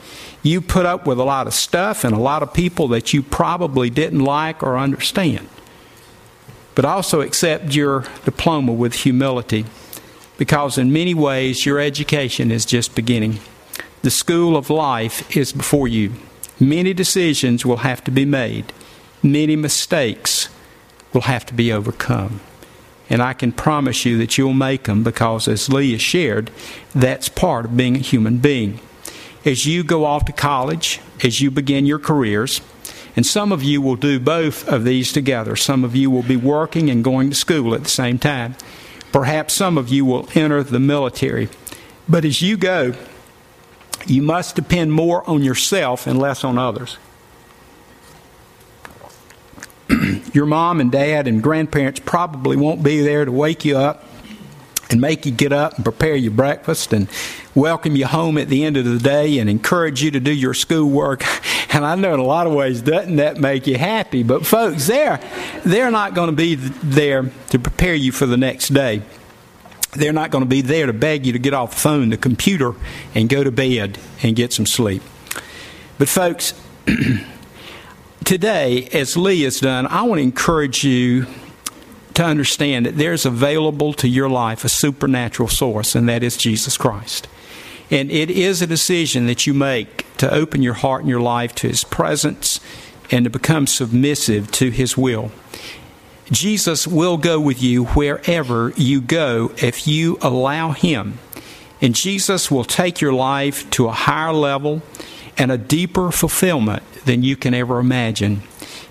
You 0.43 0.61
put 0.61 0.87
up 0.87 1.07
with 1.07 1.19
a 1.19 1.25
lot 1.25 1.47
of 1.47 1.55
stuff 1.55 2.05
and 2.05 2.15
a 2.15 2.19
lot 2.19 2.43
of 2.43 2.53
people 2.53 2.89
that 2.89 3.13
you 3.13 3.23
probably 3.23 3.91
didn't 3.91 4.25
like 4.25 4.63
or 4.63 4.77
understand. 4.77 5.49
But 6.75 6.85
also 6.85 7.21
accept 7.21 7.75
your 7.75 8.05
diploma 8.25 8.73
with 8.73 8.95
humility, 8.95 9.65
because 10.37 10.77
in 10.77 10.93
many 10.93 11.15
ways 11.15 11.65
your 11.65 11.79
education 11.79 12.51
is 12.51 12.67
just 12.67 12.97
beginning. 12.97 13.39
The 14.03 14.11
school 14.11 14.57
of 14.57 14.69
life 14.69 15.37
is 15.37 15.53
before 15.53 15.89
you. 15.89 16.13
Many 16.61 16.93
decisions 16.93 17.65
will 17.65 17.79
have 17.79 18.05
to 18.05 18.11
be 18.11 18.25
made, 18.25 18.73
many 19.23 19.57
mistakes 19.57 20.49
will 21.13 21.23
have 21.23 21.47
to 21.47 21.55
be 21.55 21.73
overcome. 21.73 22.41
And 23.11 23.21
I 23.21 23.35
can 23.35 23.53
promise 23.53 24.05
you 24.05 24.17
that 24.19 24.39
you'll 24.39 24.55
make 24.55 24.85
them 24.85 25.03
because, 25.05 25.47
as 25.47 25.69
Lee 25.69 25.93
has 25.93 26.01
shared, 26.01 26.51
that's 26.95 27.29
part 27.29 27.67
of 27.67 27.77
being 27.77 27.97
a 27.97 28.01
human 28.01 28.39
being. 28.39 28.81
As 29.45 29.67
you 29.67 29.85
go 29.85 30.07
off 30.07 30.25
to 30.25 30.33
college, 30.33 31.01
as 31.23 31.41
you 31.41 31.51
begin 31.51 31.85
your 31.85 31.99
careers, 31.99 32.63
and 33.17 33.25
some 33.25 33.53
of 33.53 33.63
you 33.63 33.81
will 33.81 33.97
do 33.97 34.19
both 34.19 34.67
of 34.69 34.85
these 34.85 35.13
together. 35.13 35.55
Some 35.55 35.85
of 35.85 35.95
you 35.95 36.11
will 36.11 36.23
be 36.23 36.37
working 36.37 36.91
and 36.91 37.05
going 37.05 37.31
to 37.31 37.37
school 37.37 37.75
at 37.75 37.85
the 37.85 37.91
same 37.91 38.19
time. 38.19 38.57
Perhaps 39.13 39.55
some 39.55 39.79
of 39.79 39.89
you 39.89 40.05
will 40.05 40.29
enter 40.35 40.63
the 40.63 40.81
military. 40.81 41.49
But 42.09 42.25
as 42.25 42.43
you 42.43 42.57
go, 42.57 42.95
you 44.07 44.23
must 44.23 44.57
depend 44.57 44.93
more 44.93 45.29
on 45.29 45.43
yourself 45.43 46.07
and 46.07 46.19
less 46.19 46.43
on 46.43 46.59
others. 46.59 46.99
Your 50.35 50.45
mom 50.45 50.81
and 50.81 50.93
dad 50.93 51.27
and 51.27 51.43
grandparents 51.43 52.01
probably 52.01 52.57
won't 52.57 52.83
be 52.83 53.01
there 53.01 53.25
to 53.25 53.33
wake 53.33 53.65
you 53.65 53.79
up 53.79 54.05
and 54.91 55.01
make 55.01 55.25
you 55.25 55.33
get 55.33 55.53
up 55.53 55.77
and 55.77 55.85
prepare 55.85 56.17
your 56.17 56.33
breakfast 56.33 56.93
and 56.93 57.09
welcome 57.55 57.97
you 57.97 58.07
home 58.07 58.37
at 58.37 58.49
the 58.49 58.65
end 58.65 58.77
of 58.77 58.85
the 58.85 58.99
day 58.99 59.39
and 59.39 59.49
encourage 59.49 60.03
you 60.03 60.11
to 60.11 60.21
do 60.21 60.33
your 60.33 60.55
schoolwork. 60.55 61.25
And 61.75 61.85
I 61.85 61.97
know 61.97 62.15
in 62.15 62.21
a 62.21 62.25
lot 62.25 62.47
of 62.47 62.53
ways 62.53 62.83
doesn't 62.83 63.17
that 63.17 63.39
make 63.39 63.67
you 63.67 63.77
happy, 63.77 64.23
but 64.23 64.47
folks, 64.47 64.87
they're 64.87 65.19
they're 65.65 65.91
not 65.91 66.15
going 66.15 66.31
to 66.31 66.37
be 66.37 66.55
there 66.55 67.33
to 67.51 67.59
prepare 67.59 67.97
you 67.97 68.13
for 68.13 68.27
the 68.27 68.37
next 68.37 68.69
day 68.69 69.03
they're 69.95 70.13
not 70.13 70.31
going 70.31 70.43
to 70.43 70.49
be 70.49 70.61
there 70.61 70.87
to 70.87 70.93
beg 70.93 71.27
you 71.27 71.33
to 71.33 71.39
get 71.39 71.55
off 71.55 71.71
the 71.71 71.81
phone, 71.81 72.11
the 72.11 72.17
computer, 72.17 72.75
and 73.15 73.29
go 73.29 73.45
to 73.45 73.51
bed 73.51 73.99
and 74.23 74.37
get 74.37 74.53
some 74.53 74.67
sleep. 74.67 75.03
But, 75.99 76.09
folks, 76.09 76.55
today, 78.25 78.89
as 78.93 79.17
Lee 79.17 79.43
has 79.43 79.61
done, 79.61 79.87
I 79.87 80.03
want 80.03 80.19
to 80.19 80.23
encourage 80.23 80.85
you 80.85 81.27
to 82.15 82.25
understand 82.25 82.87
that 82.87 82.97
there's 82.97 83.27
available 83.27 83.93
to 83.95 84.09
your 84.09 84.29
life 84.29 84.65
a 84.65 84.69
supernatural 84.69 85.49
source, 85.49 85.95
and 85.95 86.09
that 86.09 86.23
is 86.23 86.37
Jesus 86.37 86.77
Christ. 86.77 87.29
And 87.91 88.11
it 88.11 88.31
is 88.31 88.63
a 88.63 88.67
decision 88.67 89.27
that 89.27 89.47
you 89.47 89.55
make 89.55 90.07
to 90.19 90.33
open 90.33 90.63
your 90.63 90.75
heart 90.75 91.03
and 91.03 91.11
your 91.11 91.21
life 91.21 91.55
to 91.57 91.69
His 91.69 91.85
presence 91.85 92.61
and 93.11 93.25
to 93.25 93.31
become 93.31 93.67
submissive 93.67 94.51
to 94.53 94.71
His 94.71 94.97
will. 94.97 95.31
Jesus 96.31 96.87
will 96.87 97.19
go 97.19 97.39
with 97.39 97.63
you 97.63 97.85
wherever 97.87 98.73
you 98.77 99.01
go 99.01 99.53
if 99.59 99.87
you 99.87 100.19
allow 100.23 100.71
Him. 100.71 101.19
And 101.83 101.95
Jesus 101.95 102.51
will 102.51 102.65
take 102.65 103.01
your 103.01 103.13
life 103.13 103.69
to 103.71 103.89
a 103.89 103.93
higher 103.93 104.33
level 104.33 104.81
and 105.37 105.51
a 105.51 105.59
deeper 105.59 106.11
fulfillment 106.11 106.83
than 107.05 107.23
you 107.23 107.37
can 107.37 107.55
ever 107.55 107.79
imagine. 107.79 108.43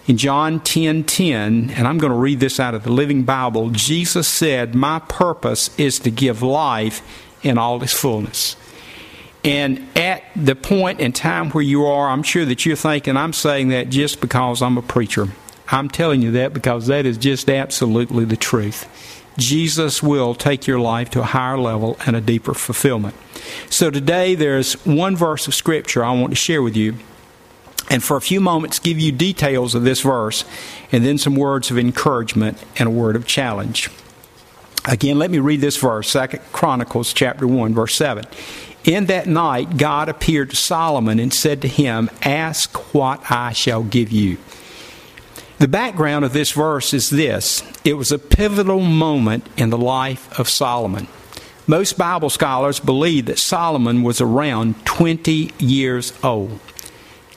In 0.06 0.18
John 0.18 0.60
10 0.60 1.06
10, 1.06 1.72
and 1.72 1.88
I'm 1.88 1.98
going 1.98 2.12
to 2.12 2.18
read 2.18 2.40
this 2.40 2.60
out 2.60 2.74
of 2.74 2.84
the 2.84 2.92
Living 2.92 3.24
Bible, 3.24 3.70
Jesus 3.70 4.28
said, 4.28 4.76
My 4.76 5.00
purpose 5.00 5.78
is 5.80 6.00
to 6.00 6.12
give 6.12 6.42
life 6.42 7.02
in 7.42 7.58
all 7.58 7.82
its 7.82 7.94
fullness. 7.94 8.56
And 9.46 9.86
at 9.98 10.24
the 10.36 10.56
point 10.56 11.00
in 11.00 11.12
time 11.12 11.50
where 11.52 11.64
you 11.64 11.86
are, 11.86 12.10
I'm 12.10 12.24
sure 12.24 12.46
that 12.46 12.66
you're 12.66 12.76
thinking, 12.76 13.18
I'm 13.18 13.34
saying 13.34 13.70
that 13.70 13.90
just 13.90 14.22
because 14.22 14.62
I'm 14.62 14.78
a 14.78 14.82
preacher. 14.82 15.28
I'm 15.68 15.90
telling 15.90 16.22
you 16.22 16.32
that 16.32 16.54
because 16.54 16.88
that 16.88 17.06
is 17.06 17.18
just 17.18 17.50
absolutely 17.50 18.26
the 18.26 18.38
truth. 18.38 19.23
Jesus 19.38 20.04
will 20.04 20.36
take 20.36 20.68
your 20.68 20.80
life 20.80 21.10
to 21.12 21.22
a 21.22 21.26
higher 21.26 21.58
level 21.58 21.98
and 22.06 22.16
a 22.16 22.22
deeper 22.22 22.54
fulfillment. 22.54 23.16
So 23.70 23.90
today 23.90 24.36
there's 24.36 24.74
one 24.86 25.16
verse 25.16 25.48
of 25.48 25.56
Scripture 25.56 26.04
I 26.04 26.12
want 26.12 26.32
to 26.32 26.36
share 26.36 26.62
with 26.62 26.78
you. 26.78 26.96
And 27.90 28.04
for 28.04 28.16
a 28.16 28.22
few 28.22 28.40
moments, 28.40 28.80
give 28.80 29.00
you 29.00 29.12
details 29.12 29.76
of 29.76 29.84
this 29.84 30.02
verse 30.02 30.46
and 30.92 31.06
then 31.06 31.18
some 31.18 31.36
words 31.36 31.70
of 31.70 31.78
encouragement 31.78 32.64
and 32.78 32.88
a 32.88 32.92
word 32.92 33.16
of 33.16 33.28
challenge. 33.28 33.90
Again, 34.86 35.18
let 35.18 35.32
me 35.32 35.40
read 35.40 35.62
this 35.62 35.78
verse, 35.78 36.12
2 36.12 36.40
Chronicles 36.52 37.14
chapter 37.14 37.48
1, 37.48 37.74
verse 37.74 37.96
7. 37.96 38.26
In 38.84 39.06
that 39.06 39.28
night, 39.28 39.78
God 39.78 40.10
appeared 40.10 40.50
to 40.50 40.56
Solomon 40.58 41.20
and 41.20 41.34
said 41.34 41.62
to 41.62 41.68
him, 41.70 42.10
Ask 42.22 42.94
what 42.94 43.32
I 43.32 43.54
shall 43.54 43.84
give 43.84 44.12
you. 44.12 44.38
The 45.64 45.70
background 45.70 46.26
of 46.26 46.34
this 46.34 46.52
verse 46.52 46.94
is 46.94 47.10
this 47.10 47.64
it 47.86 47.94
was 47.94 48.12
a 48.12 48.20
pivotal 48.20 48.82
moment 48.82 49.48
in 49.56 49.70
the 49.70 49.78
life 49.78 50.38
of 50.38 50.50
Solomon. 50.50 51.08
Most 51.68 51.98
Bible 51.98 52.30
scholars 52.30 52.82
believe 52.82 53.28
that 53.28 53.40
Solomon 53.40 54.04
was 54.04 54.20
around 54.20 54.86
20 54.86 55.52
years 55.60 56.12
old. 56.22 56.60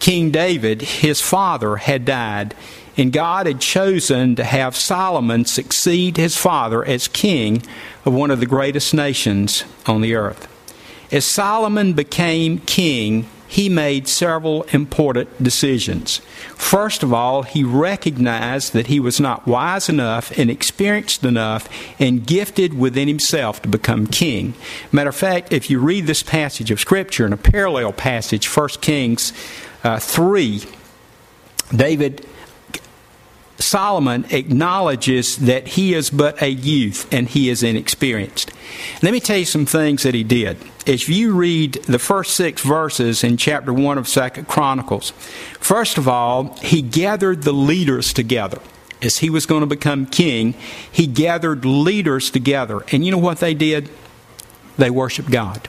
King 0.01 0.33
David, 0.33 0.83
his 0.83 1.21
father, 1.21 1.77
had 1.77 2.05
died, 2.05 2.57
and 2.97 3.12
God 3.12 3.47
had 3.47 3.61
chosen 3.61 4.35
to 4.35 4.43
have 4.43 4.75
Solomon 4.75 5.45
succeed 5.45 6.17
his 6.17 6.37
father 6.37 6.85
as 6.85 7.07
king 7.07 7.62
of 8.05 8.12
one 8.12 8.33
of 8.33 8.41
the 8.41 8.45
greatest 8.47 8.93
nations 8.93 9.62
on 9.87 10.01
the 10.01 10.17
earth. 10.17 10.49
As 11.12 11.25
Solomon 11.25 11.93
became 11.93 12.59
king, 12.59 13.29
he 13.48 13.68
made 13.68 14.09
several 14.09 14.62
important 14.64 15.42
decisions. 15.42 16.18
First 16.54 17.02
of 17.02 17.12
all, 17.12 17.42
he 17.42 17.62
recognized 17.62 18.72
that 18.72 18.88
he 18.88 19.00
was 19.00 19.20
not 19.20 19.46
wise 19.46 19.88
enough 19.88 20.37
and 20.38 20.50
experienced 20.50 21.24
enough 21.24 21.68
and 21.98 22.26
gifted 22.26 22.78
within 22.78 23.09
himself 23.09 23.62
to 23.62 23.68
become 23.68 24.06
king. 24.06 24.54
Matter 24.92 25.11
of 25.11 25.16
fact, 25.16 25.52
if 25.52 25.70
you 25.70 25.78
read 25.78 26.06
this 26.06 26.22
passage 26.22 26.70
of 26.70 26.80
Scripture 26.80 27.26
in 27.26 27.32
a 27.32 27.37
parallel 27.37 27.92
passage, 27.92 28.46
1 28.46 28.68
Kings 28.80 29.32
uh, 29.85 29.98
3, 29.98 30.62
David 31.74 32.26
Solomon 33.59 34.27
acknowledges 34.31 35.37
that 35.38 35.69
he 35.69 35.95
is 35.95 36.11
but 36.11 36.40
a 36.42 36.49
youth 36.49 37.12
and 37.12 37.29
he 37.29 37.49
is 37.49 37.62
inexperienced. 37.62 38.53
Let 39.03 39.12
me 39.12 39.21
tell 39.21 39.38
you 39.38 39.45
some 39.45 39.66
things 39.66 40.03
that 40.03 40.14
he 40.14 40.25
did. 40.25 40.59
If 40.85 41.09
you 41.09 41.35
read 41.35 41.75
the 41.85 41.99
first 41.99 42.35
six 42.35 42.62
verses 42.62 43.25
in 43.25 43.37
chapter 43.37 43.73
1 43.73 43.99
of 43.99 44.09
Second 44.09 44.47
Chronicles, 44.47 45.11
first 45.59 45.99
of 45.99 46.07
all, 46.07 46.55
he 46.62 46.83
gathered 46.83 47.42
the 47.42 47.53
leaders 47.53 48.12
together. 48.12 48.61
As 49.03 49.19
he 49.19 49.31
was 49.31 49.47
going 49.47 49.61
to 49.61 49.66
become 49.66 50.07
king, 50.07 50.55
he 50.90 51.07
gathered 51.07 51.64
leaders 51.64 52.31
together. 52.31 52.85
And 52.92 53.05
you 53.05 53.11
know 53.11 53.19
what 53.19 53.40
they 53.40 53.55
did? 53.55 53.90
They 54.77 54.90
worshiped 54.90 55.31
God. 55.31 55.69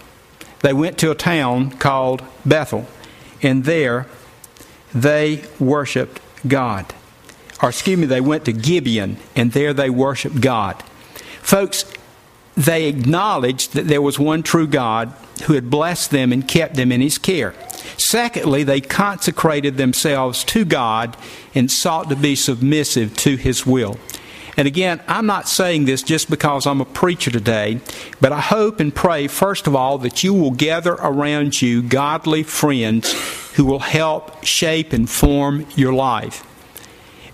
They 0.60 0.74
went 0.74 0.98
to 1.00 1.12
a 1.12 1.16
town 1.16 1.72
called 1.72 2.24
Bethel, 2.46 2.88
and 3.42 3.64
there 3.64 4.08
they 4.94 5.44
worshiped 5.60 6.20
God 6.48 6.94
or 7.62 7.70
excuse 7.70 7.98
me, 7.98 8.06
they 8.06 8.22
went 8.22 8.46
to 8.46 8.54
Gibeon, 8.54 9.18
and 9.36 9.52
there 9.52 9.74
they 9.74 9.90
worshiped 9.90 10.42
God. 10.42 10.82
Folks, 11.42 11.86
they 12.56 12.86
acknowledged 12.86 13.74
that 13.74 13.88
there 13.88 14.02
was 14.02 14.18
one 14.18 14.44
true 14.44 14.68
God 14.68 15.14
who 15.44 15.54
had 15.54 15.70
blessed 15.70 16.12
them 16.12 16.34
and 16.34 16.48
kept 16.48 16.76
them 16.76 16.92
in 16.92 17.02
his 17.02 17.18
care. 17.18 17.54
Secondly, 17.98 18.64
they 18.64 18.82
consecrated 18.82 19.78
themselves 19.78 20.44
to 20.46 20.66
God 20.66 21.16
and 21.56 21.72
sought 21.72 22.10
to 22.10 22.16
be 22.16 22.36
submissive 22.36 23.16
to 23.18 23.36
his 23.36 23.66
will. 23.66 23.98
And 24.56 24.68
again, 24.68 25.02
I'm 25.08 25.28
not 25.28 25.48
saying 25.48 25.86
this 25.86 26.02
just 26.02 26.32
because 26.32 26.66
I'm 26.66 26.82
a 26.82 26.86
preacher 26.86 27.30
today, 27.30 27.80
but 28.20 28.32
I 28.32 28.42
hope 28.42 28.80
and 28.80 28.94
pray, 28.94 29.28
first 29.28 29.68
of 29.68 29.76
all, 29.76 30.00
that 30.00 30.24
you 30.24 30.34
will 30.34 30.52
gather 30.52 30.94
around 30.94 31.62
you 31.62 31.84
godly 31.84 32.42
friends 32.42 33.14
who 33.54 33.66
will 33.66 33.80
help 33.80 34.44
shape 34.44 34.94
and 34.94 35.08
form 35.08 35.68
your 35.76 35.94
life. 35.94 36.44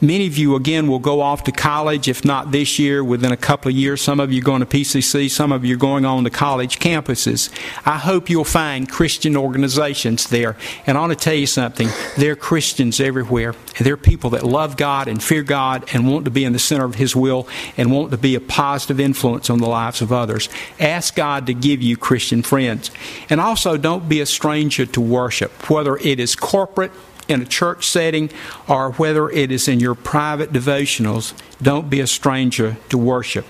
Many 0.04 0.28
of 0.28 0.38
you, 0.38 0.58
again, 0.58 0.88
will 0.88 1.00
go 1.00 1.22
off 1.22 1.46
to 1.46 1.54
college, 1.54 2.10
if 2.10 2.26
not 2.26 2.52
this 2.52 2.78
year, 2.78 3.02
within 3.02 3.32
a 3.32 3.38
couple 3.38 3.70
of 3.70 3.78
years. 3.78 4.02
Some 4.02 4.20
of 4.20 4.34
you 4.34 4.42
are 4.42 4.44
going 4.44 4.60
to 4.60 4.66
PCC, 4.66 5.32
some 5.32 5.54
of 5.54 5.64
you 5.64 5.76
are 5.76 5.78
going 5.78 6.04
on 6.04 6.26
to 6.26 6.30
college 6.30 6.78
campuses. 6.78 7.50
I 7.86 8.00
hope 8.00 8.30
you'll 8.30 8.44
find 8.44 8.90
Christian 8.90 9.38
organizations 9.38 10.28
there. 10.28 10.58
And 10.86 10.98
I 10.98 11.00
want 11.00 11.14
to 11.14 11.16
tell 11.18 11.34
you 11.34 11.48
something 11.48 11.88
there 12.18 12.34
are 12.34 12.36
Christians 12.36 13.00
everywhere. 13.00 13.56
There 13.80 13.94
are 13.94 13.98
people 13.98 14.32
that 14.32 14.44
love 14.44 14.76
God 14.76 15.08
and 15.08 15.24
fear 15.24 15.42
God 15.42 15.86
and 15.94 16.12
want 16.12 16.26
to 16.26 16.32
be 16.32 16.44
in 16.44 16.52
the 16.52 16.60
center 16.60 16.84
of 16.84 16.96
His 16.96 17.16
will 17.16 17.48
and 17.78 17.90
want 17.90 18.12
to 18.12 18.18
be 18.18 18.36
a 18.36 18.42
positive 18.42 19.00
influence 19.00 19.50
on 19.50 19.60
the 19.60 19.70
lives 19.70 20.02
of 20.02 20.12
others. 20.12 20.50
Ask 20.82 21.16
God 21.16 21.46
to 21.46 21.54
give 21.54 21.82
you 21.82 21.96
Christian 21.96 22.44
friends. 22.44 22.92
And 23.30 23.40
also, 23.40 23.78
don't 23.78 24.10
be 24.10 24.20
a 24.20 24.26
stranger 24.26 24.86
to 24.86 25.00
worship, 25.00 25.70
whether 25.70 25.96
it 25.96 26.20
is 26.20 26.36
corporate 26.36 26.92
in 27.28 27.42
a 27.42 27.46
church 27.46 27.88
setting 27.88 28.30
or 28.68 28.92
whether 28.94 29.30
it 29.30 29.52
is 29.52 29.68
in 29.68 29.80
your 29.80 29.96
private 29.96 30.52
devotionals, 30.52 31.34
don't 31.62 31.90
be 31.90 32.00
a 32.00 32.08
stranger 32.08 32.78
to 32.90 32.98
worship. 32.98 33.46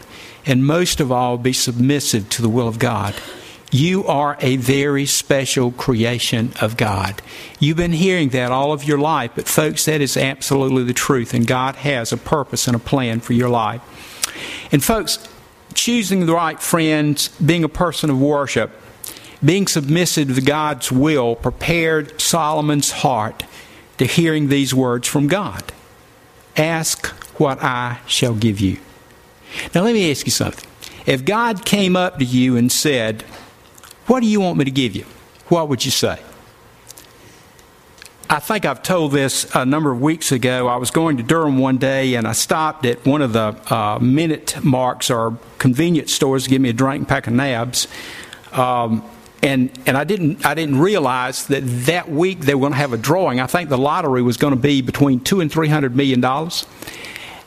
And 0.45 0.65
most 0.65 0.99
of 0.99 1.11
all, 1.11 1.37
be 1.37 1.53
submissive 1.53 2.29
to 2.29 2.41
the 2.41 2.49
will 2.49 2.67
of 2.67 2.79
God. 2.79 3.15
You 3.71 4.05
are 4.05 4.37
a 4.39 4.57
very 4.57 5.07
special 5.07 5.71
creation 5.71 6.53
of 6.61 6.77
God. 6.77 7.23
You've 7.59 7.77
been 7.77 7.93
hearing 7.93 8.29
that 8.29 8.51
all 8.51 8.71
of 8.71 8.83
your 8.83 8.99
life, 8.99 9.31
but 9.35 9.47
folks, 9.47 9.85
that 9.85 9.99
is 9.99 10.15
absolutely 10.15 10.83
the 10.83 10.93
truth, 10.93 11.33
and 11.33 11.47
God 11.47 11.77
has 11.77 12.11
a 12.11 12.17
purpose 12.17 12.67
and 12.67 12.75
a 12.75 12.79
plan 12.79 13.19
for 13.19 13.33
your 13.33 13.49
life. 13.49 13.81
And 14.71 14.83
folks, 14.83 15.27
choosing 15.73 16.27
the 16.27 16.35
right 16.35 16.61
friends, 16.61 17.29
being 17.39 17.63
a 17.63 17.69
person 17.69 18.11
of 18.11 18.21
worship, 18.21 18.69
being 19.43 19.65
submissive 19.65 20.35
to 20.35 20.41
God's 20.41 20.91
will 20.91 21.35
prepared 21.35 22.21
Solomon's 22.21 22.91
heart 22.91 23.43
to 23.97 24.05
hearing 24.05 24.47
these 24.47 24.73
words 24.73 25.07
from 25.07 25.27
God 25.27 25.71
Ask 26.55 27.07
what 27.39 27.63
I 27.63 27.99
shall 28.05 28.35
give 28.35 28.59
you. 28.59 28.77
Now, 29.73 29.81
let 29.81 29.93
me 29.93 30.11
ask 30.11 30.25
you 30.25 30.31
something. 30.31 30.69
If 31.05 31.25
God 31.25 31.65
came 31.65 31.95
up 31.95 32.19
to 32.19 32.25
you 32.25 32.55
and 32.57 32.71
said, 32.71 33.23
What 34.05 34.19
do 34.21 34.27
you 34.27 34.39
want 34.39 34.57
me 34.57 34.65
to 34.65 34.71
give 34.71 34.95
you? 34.95 35.05
What 35.47 35.67
would 35.69 35.83
you 35.83 35.91
say? 35.91 36.19
I 38.29 38.39
think 38.39 38.65
I've 38.65 38.81
told 38.81 39.11
this 39.11 39.47
a 39.53 39.65
number 39.65 39.91
of 39.91 40.01
weeks 40.01 40.31
ago. 40.31 40.67
I 40.67 40.77
was 40.77 40.89
going 40.89 41.17
to 41.17 41.23
Durham 41.23 41.59
one 41.59 41.77
day 41.77 42.15
and 42.15 42.27
I 42.27 42.31
stopped 42.31 42.85
at 42.85 43.05
one 43.05 43.21
of 43.21 43.33
the 43.33 43.55
uh, 43.71 43.99
minute 43.99 44.63
marks 44.63 45.11
or 45.11 45.37
convenience 45.59 46.13
stores 46.13 46.45
to 46.45 46.49
get 46.49 46.61
me 46.61 46.69
a 46.69 46.73
drink 46.73 47.01
and 47.01 47.07
pack 47.07 47.27
of 47.27 47.33
nabs. 47.33 47.87
Um, 48.51 49.07
and 49.43 49.69
and 49.85 49.97
I 49.97 50.05
didn't 50.05 50.45
I 50.45 50.55
didn't 50.55 50.79
realize 50.79 51.47
that 51.47 51.61
that 51.85 52.09
week 52.09 52.39
they 52.39 52.55
were 52.55 52.61
going 52.61 52.71
to 52.71 52.77
have 52.77 52.93
a 52.93 52.97
drawing. 52.97 53.39
I 53.39 53.45
think 53.45 53.69
the 53.69 53.77
lottery 53.77 54.23
was 54.23 54.37
going 54.37 54.53
to 54.53 54.59
be 54.59 54.81
between 54.81 55.19
two 55.19 55.41
and 55.41 55.51
three 55.51 55.67
hundred 55.67 55.95
million 55.95 56.21
dollars, 56.21 56.65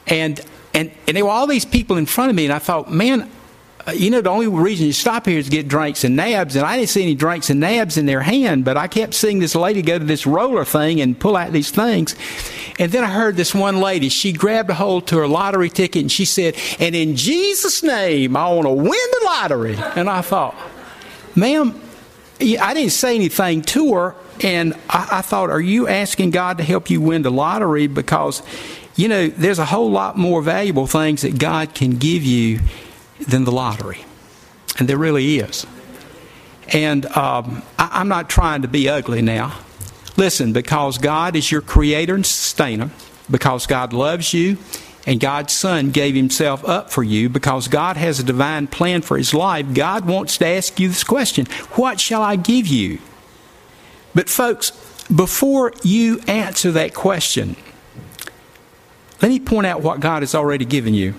and 0.06 0.38
and 0.74 0.92
and 1.08 1.16
there 1.16 1.24
were 1.24 1.30
all 1.30 1.46
these 1.46 1.64
people 1.64 1.96
in 1.96 2.06
front 2.06 2.30
of 2.30 2.36
me, 2.36 2.44
and 2.44 2.52
I 2.52 2.60
thought, 2.60 2.92
man. 2.92 3.30
Uh, 3.88 3.92
you 3.92 4.10
know, 4.10 4.20
the 4.20 4.28
only 4.28 4.48
reason 4.48 4.84
you 4.84 4.92
stop 4.92 5.26
here 5.26 5.38
is 5.38 5.44
to 5.44 5.50
get 5.52 5.68
drinks 5.68 6.02
and 6.02 6.16
nabs, 6.16 6.56
and 6.56 6.66
I 6.66 6.76
didn't 6.76 6.88
see 6.88 7.04
any 7.04 7.14
drinks 7.14 7.50
and 7.50 7.60
nabs 7.60 7.96
in 7.96 8.04
their 8.04 8.20
hand, 8.20 8.64
but 8.64 8.76
I 8.76 8.88
kept 8.88 9.14
seeing 9.14 9.38
this 9.38 9.54
lady 9.54 9.80
go 9.80 9.96
to 9.96 10.04
this 10.04 10.26
roller 10.26 10.64
thing 10.64 11.00
and 11.00 11.16
pull 11.16 11.36
out 11.36 11.52
these 11.52 11.70
things. 11.70 12.16
And 12.80 12.90
then 12.90 13.04
I 13.04 13.06
heard 13.06 13.36
this 13.36 13.54
one 13.54 13.78
lady, 13.78 14.08
she 14.08 14.32
grabbed 14.32 14.70
a 14.70 14.74
hold 14.74 15.06
to 15.06 15.18
her 15.18 15.28
lottery 15.28 15.70
ticket 15.70 16.02
and 16.02 16.10
she 16.10 16.24
said, 16.24 16.56
And 16.80 16.96
in 16.96 17.14
Jesus' 17.14 17.84
name, 17.84 18.36
I 18.36 18.50
want 18.50 18.66
to 18.66 18.72
win 18.72 18.88
the 18.88 19.20
lottery. 19.24 19.76
And 19.94 20.10
I 20.10 20.20
thought, 20.20 20.56
ma'am, 21.36 21.80
I 22.40 22.74
didn't 22.74 22.90
say 22.90 23.14
anything 23.14 23.62
to 23.62 23.94
her, 23.94 24.14
and 24.42 24.74
I, 24.90 25.08
I, 25.12 25.20
thought, 25.22 25.50
are 25.50 25.60
you 25.60 25.88
asking 25.88 26.30
God 26.30 26.58
to 26.58 26.64
help 26.64 26.90
you 26.90 27.00
win 27.00 27.22
the 27.22 27.30
lottery? 27.30 27.86
Because, 27.86 28.42
you 28.94 29.08
know, 29.08 29.28
there's 29.28 29.58
a 29.58 29.64
whole 29.64 29.90
lot 29.90 30.18
more 30.18 30.42
valuable 30.42 30.86
things 30.86 31.22
that 31.22 31.38
God 31.38 31.74
can 31.74 31.92
give 31.92 32.22
you 32.22 32.60
than 33.26 33.44
the 33.44 33.52
lottery. 33.52 34.04
And 34.78 34.86
there 34.86 34.98
really 34.98 35.38
is. 35.38 35.66
And 36.72 37.06
um, 37.06 37.62
I, 37.78 37.88
I'm 37.92 38.08
not 38.08 38.28
trying 38.28 38.62
to 38.62 38.68
be 38.68 38.88
ugly 38.88 39.22
now. 39.22 39.58
Listen, 40.16 40.52
because 40.52 40.98
God 40.98 41.36
is 41.36 41.50
your 41.50 41.60
creator 41.60 42.14
and 42.14 42.24
sustainer, 42.24 42.90
because 43.30 43.66
God 43.66 43.92
loves 43.92 44.34
you, 44.34 44.58
and 45.06 45.20
God's 45.20 45.52
Son 45.52 45.92
gave 45.92 46.14
Himself 46.14 46.68
up 46.68 46.90
for 46.90 47.04
you 47.04 47.28
because 47.28 47.68
God 47.68 47.96
has 47.96 48.18
a 48.18 48.24
divine 48.24 48.66
plan 48.66 49.02
for 49.02 49.16
His 49.16 49.32
life, 49.32 49.72
God 49.72 50.04
wants 50.04 50.36
to 50.38 50.46
ask 50.46 50.78
you 50.80 50.88
this 50.88 51.04
question 51.04 51.46
What 51.72 52.00
shall 52.00 52.22
I 52.22 52.36
give 52.36 52.66
you? 52.66 52.98
But, 54.14 54.28
folks, 54.28 54.72
before 55.08 55.72
you 55.82 56.20
answer 56.26 56.72
that 56.72 56.92
question, 56.92 57.54
let 59.22 59.28
me 59.28 59.38
point 59.38 59.66
out 59.66 59.82
what 59.82 60.00
God 60.00 60.22
has 60.22 60.34
already 60.34 60.64
given 60.64 60.94
you. 60.94 61.14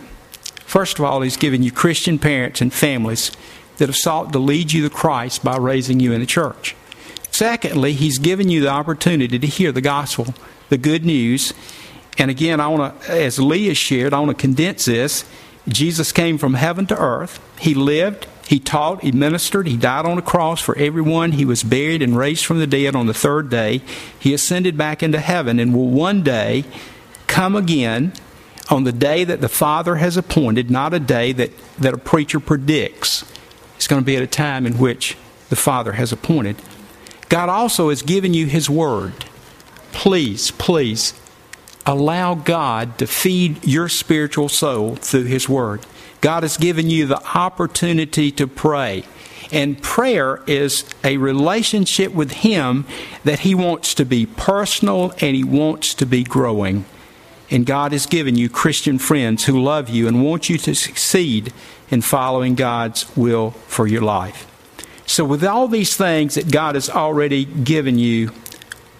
First 0.65 0.99
of 0.99 1.05
all, 1.05 1.21
He's 1.21 1.37
given 1.37 1.63
you 1.63 1.71
Christian 1.71 2.19
parents 2.19 2.59
and 2.59 2.73
families 2.73 3.31
that 3.77 3.87
have 3.87 3.95
sought 3.95 4.33
to 4.33 4.39
lead 4.39 4.73
you 4.73 4.83
to 4.83 4.89
Christ 4.93 5.43
by 5.43 5.55
raising 5.55 5.99
you 5.99 6.11
in 6.11 6.19
the 6.19 6.25
church. 6.25 6.75
Secondly, 7.31 7.93
He's 7.93 8.17
given 8.17 8.49
you 8.49 8.61
the 8.61 8.69
opportunity 8.69 9.39
to 9.39 9.47
hear 9.47 9.71
the 9.71 9.81
gospel, 9.81 10.33
the 10.69 10.77
good 10.77 11.05
news, 11.05 11.53
and 12.17 12.31
again, 12.31 12.59
I 12.59 12.67
want 12.67 13.01
to, 13.01 13.11
as 13.11 13.39
Leah 13.39 13.75
shared, 13.75 14.13
I 14.13 14.19
want 14.19 14.37
to 14.37 14.41
condense 14.41 14.85
this. 14.85 15.23
Jesus 15.67 16.11
came 16.11 16.37
from 16.37 16.55
heaven 16.55 16.85
to 16.87 16.97
earth. 16.97 17.39
He 17.59 17.73
lived, 17.73 18.27
he 18.47 18.59
taught, 18.59 19.01
he 19.01 19.11
ministered, 19.11 19.67
he 19.67 19.77
died 19.77 20.05
on 20.05 20.17
a 20.17 20.21
cross 20.21 20.61
for 20.61 20.75
everyone. 20.77 21.33
He 21.33 21.45
was 21.45 21.63
buried 21.63 22.01
and 22.01 22.17
raised 22.17 22.45
from 22.45 22.59
the 22.59 22.67
dead 22.67 22.95
on 22.95 23.07
the 23.07 23.13
third 23.13 23.49
day. 23.49 23.81
He 24.17 24.33
ascended 24.33 24.77
back 24.77 25.03
into 25.03 25.19
heaven 25.19 25.59
and 25.59 25.75
will 25.75 25.89
one 25.89 26.23
day 26.23 26.63
come 27.27 27.55
again 27.55 28.13
on 28.69 28.83
the 28.83 28.91
day 28.91 29.23
that 29.23 29.41
the 29.41 29.49
Father 29.49 29.95
has 29.95 30.17
appointed, 30.17 30.71
not 30.71 30.93
a 30.93 30.99
day 30.99 31.33
that, 31.33 31.51
that 31.77 31.93
a 31.93 31.97
preacher 31.97 32.39
predicts. 32.39 33.29
It's 33.75 33.87
going 33.87 34.01
to 34.01 34.05
be 34.05 34.15
at 34.15 34.23
a 34.23 34.27
time 34.27 34.65
in 34.65 34.77
which 34.77 35.17
the 35.49 35.55
Father 35.55 35.93
has 35.93 36.11
appointed. 36.11 36.55
God 37.29 37.49
also 37.49 37.89
has 37.89 38.01
given 38.01 38.33
you 38.33 38.45
His 38.45 38.69
Word. 38.69 39.25
Please, 39.91 40.51
please 40.51 41.13
allow 41.87 42.35
God 42.35 42.97
to 42.97 43.07
feed 43.07 43.65
your 43.65 43.87
spiritual 43.87 44.49
soul 44.49 44.97
through 44.97 45.23
His 45.23 45.47
Word. 45.47 45.85
God 46.19 46.43
has 46.43 46.57
given 46.57 46.89
you 46.89 47.07
the 47.07 47.23
opportunity 47.35 48.31
to 48.31 48.45
pray. 48.47 49.05
And 49.51 49.81
prayer 49.81 50.43
is 50.45 50.83
a 51.05 51.15
relationship 51.17 52.13
with 52.13 52.31
Him 52.31 52.85
that 53.23 53.39
He 53.39 53.55
wants 53.55 53.93
to 53.95 54.05
be 54.05 54.25
personal 54.25 55.13
and 55.21 55.35
He 55.35 55.43
wants 55.43 55.93
to 55.95 56.05
be 56.05 56.23
growing. 56.23 56.83
And 57.49 57.65
God 57.65 57.93
has 57.93 58.05
given 58.05 58.35
you 58.35 58.49
Christian 58.49 58.99
friends 58.99 59.45
who 59.45 59.63
love 59.63 59.87
you 59.87 60.09
and 60.09 60.21
want 60.21 60.49
you 60.49 60.57
to 60.57 60.75
succeed 60.75 61.53
in 61.89 62.01
following 62.01 62.55
God's 62.55 63.15
will 63.15 63.51
for 63.51 63.87
your 63.87 64.01
life. 64.01 64.45
So, 65.05 65.23
with 65.23 65.45
all 65.45 65.69
these 65.69 65.95
things 65.95 66.35
that 66.35 66.51
God 66.51 66.75
has 66.75 66.89
already 66.89 67.45
given 67.45 67.97
you, 67.97 68.31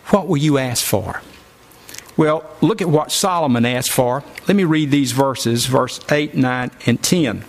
what 0.06 0.28
will 0.28 0.38
you 0.38 0.58
ask 0.58 0.86
for? 0.86 1.22
Well, 2.18 2.44
look 2.62 2.82
at 2.82 2.90
what 2.90 3.12
Solomon 3.12 3.66
asked 3.66 3.92
for. 3.92 4.24
Let 4.48 4.56
me 4.58 4.64
read 4.64 4.92
these 4.92 5.12
verses, 5.12 5.68
verse 5.68 6.00
8, 6.12 6.36
9, 6.36 6.72
and 6.86 7.02
10. 7.02 7.46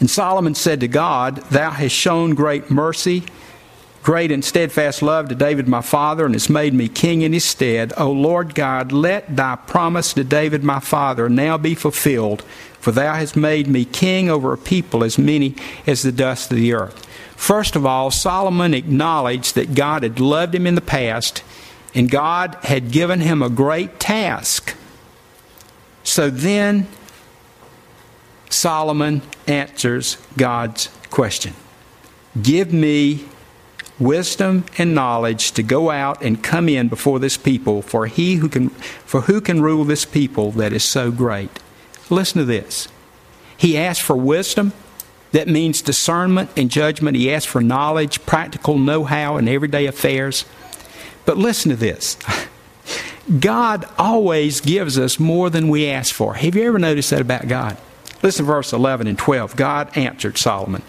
And 0.00 0.08
Solomon 0.08 0.54
said 0.54 0.80
to 0.80 0.88
God, 0.88 1.36
Thou 1.50 1.70
hast 1.70 1.94
shown 1.94 2.34
great 2.34 2.70
mercy 2.70 3.24
great 4.02 4.32
and 4.32 4.44
steadfast 4.44 5.00
love 5.00 5.28
to 5.28 5.34
David 5.34 5.68
my 5.68 5.80
father, 5.80 6.26
and 6.26 6.34
hast 6.34 6.50
made 6.50 6.74
me 6.74 6.88
king 6.88 7.22
in 7.22 7.32
his 7.32 7.44
stead. 7.44 7.92
O 7.96 8.10
Lord 8.10 8.54
God, 8.54 8.90
let 8.92 9.36
thy 9.36 9.56
promise 9.56 10.12
to 10.14 10.24
David 10.24 10.64
my 10.64 10.80
father 10.80 11.28
now 11.28 11.56
be 11.56 11.74
fulfilled, 11.74 12.42
for 12.80 12.90
thou 12.90 13.14
hast 13.14 13.36
made 13.36 13.68
me 13.68 13.84
king 13.84 14.28
over 14.28 14.52
a 14.52 14.58
people 14.58 15.04
as 15.04 15.18
many 15.18 15.54
as 15.86 16.02
the 16.02 16.12
dust 16.12 16.50
of 16.50 16.56
the 16.56 16.72
earth. 16.72 17.06
First 17.36 17.76
of 17.76 17.86
all, 17.86 18.10
Solomon 18.10 18.74
acknowledged 18.74 19.54
that 19.54 19.74
God 19.74 20.02
had 20.02 20.20
loved 20.20 20.54
him 20.54 20.66
in 20.66 20.74
the 20.74 20.80
past, 20.80 21.42
and 21.94 22.10
God 22.10 22.56
had 22.62 22.90
given 22.90 23.20
him 23.20 23.42
a 23.42 23.50
great 23.50 24.00
task. 24.00 24.74
So 26.04 26.30
then, 26.30 26.88
Solomon 28.48 29.22
answers 29.46 30.16
God's 30.36 30.88
question. 31.10 31.54
Give 32.40 32.72
me 32.72 33.26
wisdom 33.98 34.64
and 34.78 34.94
knowledge 34.94 35.52
to 35.52 35.62
go 35.62 35.90
out 35.90 36.22
and 36.22 36.42
come 36.42 36.68
in 36.68 36.88
before 36.88 37.18
this 37.18 37.36
people 37.36 37.82
for 37.82 38.06
he 38.06 38.36
who 38.36 38.48
can 38.48 38.70
for 38.70 39.22
who 39.22 39.40
can 39.40 39.62
rule 39.62 39.84
this 39.84 40.04
people 40.04 40.50
that 40.52 40.72
is 40.72 40.82
so 40.82 41.10
great. 41.10 41.50
Listen 42.10 42.38
to 42.38 42.44
this. 42.44 42.88
He 43.56 43.78
asked 43.78 44.02
for 44.02 44.16
wisdom. 44.16 44.72
That 45.30 45.48
means 45.48 45.80
discernment 45.80 46.50
and 46.58 46.70
judgment. 46.70 47.16
He 47.16 47.32
asked 47.32 47.48
for 47.48 47.62
knowledge 47.62 48.26
practical 48.26 48.76
know-how 48.76 49.38
in 49.38 49.48
everyday 49.48 49.86
affairs 49.86 50.44
but 51.24 51.38
listen 51.38 51.70
to 51.70 51.76
this. 51.76 52.16
God 53.40 53.86
always 53.98 54.60
gives 54.60 54.98
us 54.98 55.18
more 55.18 55.48
than 55.48 55.68
we 55.68 55.88
ask 55.88 56.14
for. 56.14 56.34
Have 56.34 56.56
you 56.56 56.64
ever 56.64 56.78
noticed 56.78 57.10
that 57.10 57.20
about 57.20 57.48
god? 57.48 57.76
Listen 58.22 58.44
to 58.44 58.52
verse 58.52 58.72
11 58.72 59.06
and 59.06 59.18
12 59.18 59.56
god 59.56 59.96
answered 59.96 60.38
solomon 60.38 60.82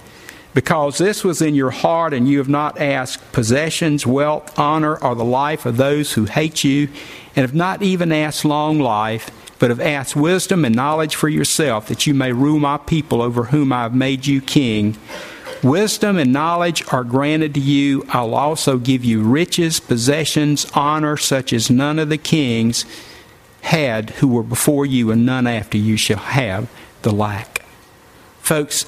because 0.54 0.98
this 0.98 1.24
was 1.24 1.42
in 1.42 1.56
your 1.56 1.72
heart, 1.72 2.14
and 2.14 2.28
you 2.28 2.38
have 2.38 2.50
not 2.50 2.80
asked 2.80 3.32
possessions, 3.32 4.06
wealth, 4.06 4.58
honor, 4.58 4.96
or 4.98 5.16
the 5.16 5.26
life 5.26 5.66
of 5.66 5.78
those 5.78 6.14
who 6.14 6.26
hate 6.26 6.64
you, 6.64 6.90
and 7.36 7.44
have 7.44 7.56
not 7.56 7.82
even 7.82 8.12
asked 8.12 8.46
long 8.46 8.80
life, 8.80 9.32
but 9.58 9.70
have 9.70 9.80
asked 9.80 10.16
wisdom 10.16 10.64
and 10.64 10.76
knowledge 10.76 11.16
for 11.16 11.30
yourself, 11.30 11.88
that 11.88 12.06
you 12.06 12.14
may 12.14 12.32
rule 12.32 12.60
my 12.60 12.78
people 12.78 13.22
over 13.22 13.46
whom 13.46 13.74
I 13.74 13.84
have 13.84 13.96
made 13.96 14.28
you 14.28 14.42
king. 14.42 14.98
Wisdom 15.64 16.18
and 16.18 16.34
knowledge 16.34 16.84
are 16.92 17.06
granted 17.06 17.54
to 17.54 17.60
you. 17.62 18.06
I'll 18.10 18.36
also 18.36 18.78
give 18.78 19.06
you 19.06 19.24
riches, 19.24 19.80
possessions, 19.80 20.70
honor, 20.74 21.16
such 21.16 21.54
as 21.54 21.70
none 21.70 22.00
of 22.00 22.10
the 22.10 22.18
kings 22.18 22.86
had 23.62 24.10
who 24.12 24.28
were 24.28 24.44
before 24.44 24.86
you, 24.86 25.10
and 25.10 25.26
none 25.26 25.48
after 25.48 25.78
you 25.78 25.96
shall 25.96 26.18
have 26.18 26.70
the 27.04 27.14
like. 27.14 27.64
Folks, 28.42 28.86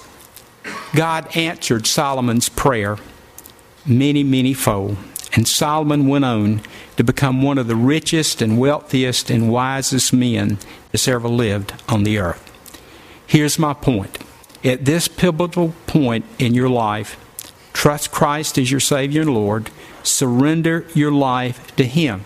God 0.93 1.33
answered 1.35 1.87
Solomon's 1.87 2.49
prayer 2.49 2.97
many, 3.85 4.23
many 4.23 4.53
fold. 4.53 4.97
And 5.33 5.47
Solomon 5.47 6.07
went 6.07 6.25
on 6.25 6.61
to 6.97 7.03
become 7.03 7.41
one 7.41 7.57
of 7.57 7.67
the 7.67 7.75
richest 7.75 8.41
and 8.41 8.57
wealthiest 8.57 9.29
and 9.29 9.49
wisest 9.49 10.13
men 10.13 10.57
that's 10.91 11.07
ever 11.07 11.27
lived 11.27 11.73
on 11.87 12.03
the 12.03 12.17
earth. 12.17 12.51
Here's 13.27 13.59
my 13.59 13.73
point. 13.73 14.17
At 14.65 14.83
this 14.83 15.07
pivotal 15.07 15.75
point 15.85 16.25
in 16.39 16.55
your 16.55 16.69
life, 16.69 17.17
trust 17.71 18.11
Christ 18.11 18.57
as 18.57 18.71
your 18.71 18.79
Savior 18.79 19.21
and 19.21 19.33
Lord, 19.33 19.69
surrender 20.01 20.87
your 20.95 21.11
life 21.11 21.75
to 21.75 21.85
Him. 21.85 22.25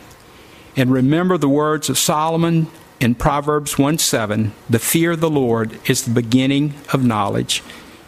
And 0.78 0.89
remember 0.89 1.38
the 1.38 1.49
words 1.49 1.89
of 1.89 1.97
Solomon 1.97 2.67
in 3.02 3.15
Proverbs 3.15 3.78
1 3.78 3.97
7 3.97 4.54
The 4.69 4.80
fear 4.80 5.12
of 5.12 5.19
the 5.19 5.30
Lord 5.30 5.78
is 5.89 6.06
the 6.06 6.12
beginning 6.12 6.75
of 6.93 7.04
knowledge 7.04 7.62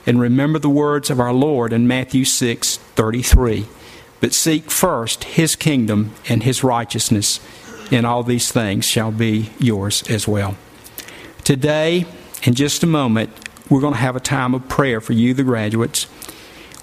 and 0.06 0.20
remember 0.20 0.60
the 0.60 0.70
words 0.70 1.10
of 1.10 1.20
our 1.20 1.34
Lord 1.34 1.74
in 1.74 1.88
Matthew 1.88 2.26
6 2.26 2.78
33. 2.78 3.68
But 4.22 4.34
seek 4.34 4.72
first 4.72 5.24
his 5.26 5.56
kingdom 5.56 6.14
and 6.30 6.44
his 6.44 6.64
righteousness, 6.64 7.40
and 7.92 8.06
all 8.06 8.24
these 8.24 8.52
things 8.52 8.86
shall 8.86 9.12
be 9.12 9.50
yours 9.60 10.04
as 10.10 10.28
well. 10.28 10.56
Today, 11.44 12.06
in 12.44 12.54
just 12.54 12.84
a 12.84 12.88
moment, 12.88 13.32
we're 13.72 13.82
going 13.82 13.94
to 13.94 14.00
have 14.00 14.16
a 14.16 14.20
time 14.20 14.54
of 14.54 14.68
prayer 14.70 15.02
for 15.02 15.14
you, 15.14 15.34
the 15.34 15.44
graduates. 15.44 16.06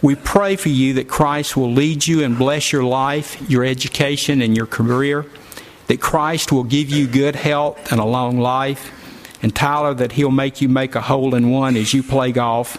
We 0.01 0.15
pray 0.15 0.57
for 0.57 0.71
you 0.71 0.95
that 0.95 1.09
Christ 1.09 1.57
will 1.57 1.71
lead 1.71 2.07
you 2.07 2.25
and 2.25 2.39
bless 2.39 2.73
your 2.73 2.85
life, 2.85 3.39
your 3.49 3.65
education, 3.65 4.41
and 4.41 4.57
your 4.57 4.67
career, 4.67 5.27
that 5.89 6.01
Christ 6.01 6.51
will 6.51 6.65
give 6.65 6.89
you 6.89 7.07
good 7.07 7.37
health 7.37 7.93
and 7.93 8.01
a 8.01 8.05
long 8.05 8.39
life 8.41 8.95
and 9.43 9.55
Tyler 9.55 9.95
that 9.95 10.13
he'll 10.13 10.31
make 10.31 10.61
you 10.61 10.69
make 10.69 10.95
a 10.95 11.01
hole 11.01 11.35
in 11.35 11.51
one 11.51 11.77
as 11.77 11.95
you 11.95 12.03
play 12.03 12.33
golf. 12.33 12.79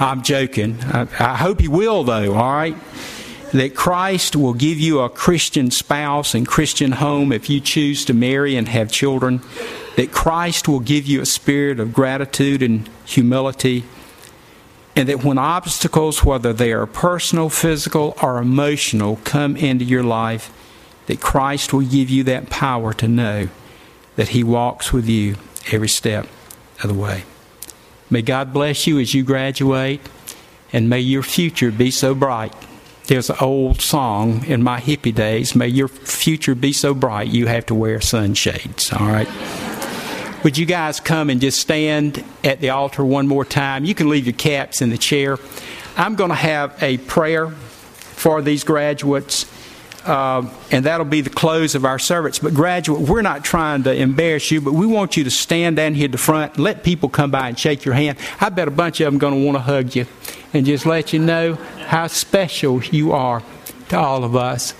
I'm 0.00 0.22
joking. 0.22 0.78
I, 0.82 1.02
I 1.20 1.36
hope 1.36 1.60
he 1.60 1.68
will, 1.68 2.02
though, 2.02 2.34
all 2.34 2.52
right? 2.52 2.76
That 3.52 3.76
Christ 3.76 4.34
will 4.34 4.54
give 4.54 4.80
you 4.80 5.00
a 5.00 5.08
Christian 5.08 5.70
spouse 5.70 6.34
and 6.34 6.46
Christian 6.46 6.92
home 6.92 7.30
if 7.30 7.48
you 7.48 7.60
choose 7.60 8.04
to 8.06 8.14
marry 8.14 8.56
and 8.56 8.68
have 8.68 8.90
children. 8.90 9.40
That 9.96 10.12
Christ 10.12 10.68
will 10.68 10.80
give 10.80 11.06
you 11.06 11.20
a 11.20 11.26
spirit 11.26 11.78
of 11.78 11.92
gratitude 11.92 12.62
and 12.62 12.88
humility. 13.04 13.84
And 14.96 15.08
that 15.08 15.24
when 15.24 15.38
obstacles, 15.38 16.24
whether 16.24 16.52
they 16.52 16.72
are 16.72 16.86
personal, 16.86 17.48
physical, 17.48 18.16
or 18.22 18.38
emotional, 18.38 19.20
come 19.24 19.56
into 19.56 19.84
your 19.84 20.02
life, 20.02 20.52
that 21.06 21.20
Christ 21.20 21.72
will 21.72 21.86
give 21.86 22.10
you 22.10 22.24
that 22.24 22.50
power 22.50 22.92
to 22.94 23.08
know 23.08 23.48
that 24.16 24.28
He 24.28 24.44
walks 24.44 24.92
with 24.92 25.08
you 25.08 25.36
every 25.70 25.88
step 25.88 26.26
of 26.82 26.88
the 26.88 26.94
way. 26.94 27.24
May 28.10 28.22
God 28.22 28.52
bless 28.52 28.86
you 28.86 28.98
as 29.00 29.14
you 29.14 29.24
graduate, 29.24 30.00
and 30.72 30.88
may 30.88 31.00
your 31.00 31.22
future 31.22 31.70
be 31.70 31.90
so 31.90 32.14
bright. 32.14 32.54
There's 33.06 33.28
an 33.28 33.36
old 33.40 33.80
song 33.80 34.44
in 34.46 34.62
my 34.62 34.80
hippie 34.80 35.14
days 35.14 35.54
May 35.54 35.68
your 35.68 35.88
future 35.88 36.54
be 36.54 36.72
so 36.72 36.94
bright 36.94 37.28
you 37.28 37.46
have 37.46 37.66
to 37.66 37.74
wear 37.74 38.00
sunshades, 38.00 38.92
all 38.92 39.06
right? 39.06 39.28
Would 40.44 40.58
you 40.58 40.66
guys 40.66 41.00
come 41.00 41.30
and 41.30 41.40
just 41.40 41.58
stand 41.58 42.22
at 42.44 42.60
the 42.60 42.68
altar 42.68 43.02
one 43.02 43.26
more 43.26 43.46
time? 43.46 43.86
You 43.86 43.94
can 43.94 44.10
leave 44.10 44.26
your 44.26 44.34
caps 44.34 44.82
in 44.82 44.90
the 44.90 44.98
chair. 44.98 45.38
I'm 45.96 46.16
going 46.16 46.28
to 46.28 46.36
have 46.36 46.82
a 46.82 46.98
prayer 46.98 47.48
for 47.48 48.42
these 48.42 48.62
graduates. 48.62 49.50
Uh, 50.04 50.46
and 50.70 50.84
that'll 50.84 51.06
be 51.06 51.22
the 51.22 51.30
close 51.30 51.74
of 51.74 51.86
our 51.86 51.98
service. 51.98 52.40
But, 52.40 52.52
graduate, 52.52 53.08
we're 53.08 53.22
not 53.22 53.42
trying 53.42 53.84
to 53.84 53.94
embarrass 53.94 54.50
you, 54.50 54.60
but 54.60 54.74
we 54.74 54.84
want 54.84 55.16
you 55.16 55.24
to 55.24 55.30
stand 55.30 55.76
down 55.76 55.94
here 55.94 56.04
at 56.04 56.12
the 56.12 56.18
front, 56.18 56.58
let 56.58 56.84
people 56.84 57.08
come 57.08 57.30
by 57.30 57.48
and 57.48 57.58
shake 57.58 57.86
your 57.86 57.94
hand. 57.94 58.18
I 58.38 58.50
bet 58.50 58.68
a 58.68 58.70
bunch 58.70 59.00
of 59.00 59.06
them 59.06 59.18
going 59.18 59.32
to 59.32 59.42
want 59.46 59.56
to 59.56 59.62
hug 59.62 59.96
you 59.96 60.06
and 60.52 60.66
just 60.66 60.84
let 60.84 61.14
you 61.14 61.20
know 61.20 61.54
how 61.86 62.06
special 62.06 62.84
you 62.84 63.12
are 63.12 63.42
to 63.88 63.98
all 63.98 64.24
of 64.24 64.36
us. 64.36 64.74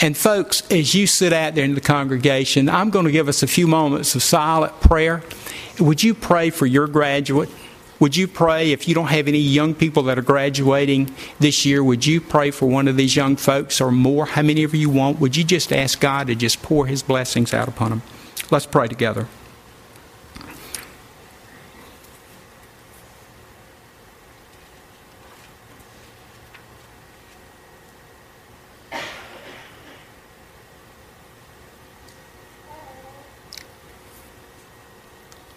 And, 0.00 0.16
folks, 0.16 0.62
as 0.70 0.94
you 0.94 1.06
sit 1.06 1.32
out 1.32 1.54
there 1.54 1.64
in 1.64 1.74
the 1.74 1.80
congregation, 1.80 2.68
I'm 2.68 2.90
going 2.90 3.06
to 3.06 3.12
give 3.12 3.28
us 3.28 3.42
a 3.42 3.46
few 3.46 3.66
moments 3.66 4.14
of 4.14 4.22
silent 4.22 4.78
prayer. 4.80 5.22
Would 5.80 6.02
you 6.02 6.12
pray 6.14 6.50
for 6.50 6.66
your 6.66 6.86
graduate? 6.86 7.48
Would 7.98 8.14
you 8.14 8.28
pray 8.28 8.72
if 8.72 8.86
you 8.86 8.94
don't 8.94 9.06
have 9.06 9.26
any 9.26 9.38
young 9.38 9.74
people 9.74 10.02
that 10.04 10.18
are 10.18 10.22
graduating 10.22 11.14
this 11.38 11.64
year? 11.64 11.82
Would 11.82 12.04
you 12.04 12.20
pray 12.20 12.50
for 12.50 12.66
one 12.66 12.88
of 12.88 12.96
these 12.96 13.16
young 13.16 13.36
folks 13.36 13.80
or 13.80 13.90
more? 13.90 14.26
How 14.26 14.42
many 14.42 14.64
of 14.64 14.74
you 14.74 14.90
want? 14.90 15.18
Would 15.18 15.34
you 15.34 15.44
just 15.44 15.72
ask 15.72 15.98
God 15.98 16.26
to 16.26 16.34
just 16.34 16.60
pour 16.60 16.86
His 16.86 17.02
blessings 17.02 17.54
out 17.54 17.68
upon 17.68 17.90
them? 17.90 18.02
Let's 18.50 18.66
pray 18.66 18.88
together. 18.88 19.28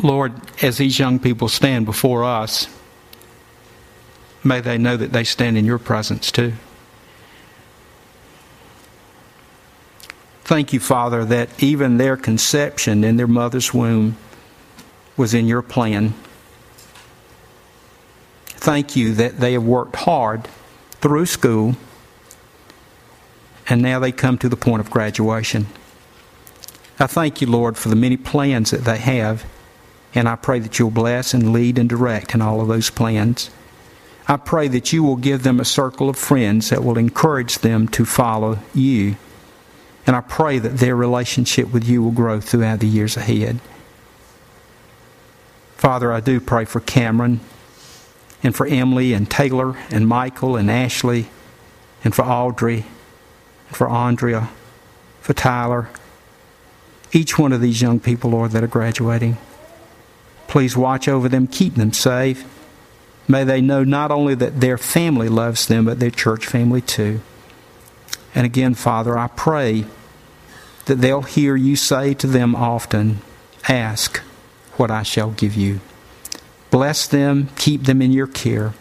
Lord, 0.01 0.33
as 0.63 0.77
these 0.77 0.97
young 0.97 1.19
people 1.19 1.49
stand 1.49 1.85
before 1.85 2.23
us, 2.23 2.67
may 4.43 4.61
they 4.61 4.77
know 4.77 4.95
that 4.95 5.11
they 5.11 5.23
stand 5.23 5.57
in 5.57 5.65
your 5.65 5.77
presence 5.77 6.31
too. 6.31 6.53
Thank 10.43 10.73
you, 10.73 10.79
Father, 10.79 11.25
that 11.25 11.61
even 11.61 11.97
their 11.97 12.17
conception 12.17 13.03
in 13.03 13.17
their 13.17 13.27
mother's 13.27 13.73
womb 13.73 14.17
was 15.15 15.33
in 15.33 15.47
your 15.47 15.61
plan. 15.61 16.13
Thank 18.47 18.95
you 18.95 19.13
that 19.13 19.39
they 19.39 19.53
have 19.53 19.63
worked 19.63 19.95
hard 19.97 20.47
through 21.01 21.25
school 21.27 21.75
and 23.67 23.81
now 23.81 23.99
they 23.99 24.11
come 24.11 24.37
to 24.39 24.49
the 24.49 24.57
point 24.57 24.79
of 24.79 24.89
graduation. 24.89 25.67
I 26.99 27.07
thank 27.07 27.41
you, 27.41 27.47
Lord, 27.47 27.77
for 27.77 27.89
the 27.89 27.95
many 27.95 28.17
plans 28.17 28.71
that 28.71 28.85
they 28.85 28.97
have 28.97 29.45
and 30.15 30.27
I 30.27 30.35
pray 30.35 30.59
that 30.59 30.79
you'll 30.79 30.91
bless 30.91 31.33
and 31.33 31.53
lead 31.53 31.77
and 31.77 31.87
direct 31.87 32.33
in 32.33 32.41
all 32.41 32.61
of 32.61 32.67
those 32.67 32.89
plans. 32.89 33.49
I 34.27 34.37
pray 34.37 34.67
that 34.67 34.93
you 34.93 35.03
will 35.03 35.15
give 35.15 35.43
them 35.43 35.59
a 35.59 35.65
circle 35.65 36.09
of 36.09 36.17
friends 36.17 36.69
that 36.69 36.83
will 36.83 36.97
encourage 36.97 37.59
them 37.59 37.87
to 37.89 38.05
follow 38.05 38.59
you. 38.73 39.15
And 40.05 40.15
I 40.15 40.21
pray 40.21 40.59
that 40.59 40.77
their 40.77 40.95
relationship 40.95 41.71
with 41.71 41.87
you 41.87 42.03
will 42.03 42.11
grow 42.11 42.39
throughout 42.39 42.79
the 42.79 42.87
years 42.87 43.17
ahead. 43.17 43.59
Father, 45.75 46.11
I 46.11 46.19
do 46.19 46.39
pray 46.39 46.65
for 46.65 46.79
Cameron 46.79 47.39
and 48.43 48.55
for 48.55 48.67
Emily 48.67 49.13
and 49.13 49.29
Taylor 49.29 49.77
and 49.89 50.07
Michael 50.07 50.55
and 50.55 50.69
Ashley 50.69 51.29
and 52.03 52.13
for 52.15 52.23
Audrey, 52.23 52.85
and 53.67 53.77
for 53.77 53.89
Andrea, 53.89 54.49
for 55.21 55.33
Tyler, 55.33 55.89
each 57.11 57.37
one 57.37 57.51
of 57.51 57.61
these 57.61 57.81
young 57.81 57.99
people, 57.99 58.31
Lord, 58.31 58.51
that 58.51 58.63
are 58.63 58.67
graduating. 58.67 59.37
Please 60.49 60.75
watch 60.75 61.07
over 61.07 61.29
them, 61.29 61.45
keep 61.45 61.75
them 61.75 61.93
safe. 61.93 62.43
May 63.27 63.43
they 63.43 63.61
know 63.61 63.83
not 63.83 64.09
only 64.09 64.33
that 64.33 64.59
their 64.59 64.79
family 64.79 65.29
loves 65.29 65.67
them, 65.67 65.85
but 65.85 65.99
their 65.99 66.09
church 66.09 66.47
family 66.47 66.81
too. 66.81 67.21
And 68.33 68.47
again, 68.47 68.73
Father, 68.73 69.15
I 69.15 69.27
pray 69.27 69.85
that 70.85 70.95
they'll 70.95 71.21
hear 71.21 71.55
you 71.55 71.75
say 71.75 72.15
to 72.15 72.25
them 72.25 72.55
often, 72.55 73.19
Ask 73.67 74.17
what 74.77 74.89
I 74.89 75.03
shall 75.03 75.29
give 75.29 75.53
you. 75.53 75.81
Bless 76.71 77.07
them, 77.07 77.49
keep 77.55 77.83
them 77.83 78.01
in 78.01 78.11
your 78.11 78.25
care, 78.25 78.73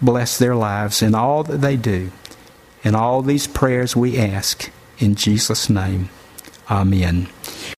bless 0.00 0.38
their 0.38 0.56
lives 0.56 1.02
in 1.02 1.14
all 1.14 1.42
that 1.44 1.60
they 1.60 1.76
do. 1.76 2.10
In 2.82 2.94
all 2.94 3.20
these 3.20 3.46
prayers 3.46 3.94
we 3.94 4.18
ask 4.18 4.70
in 4.98 5.16
Jesus' 5.16 5.68
name. 5.68 6.08
Amen. 6.70 7.28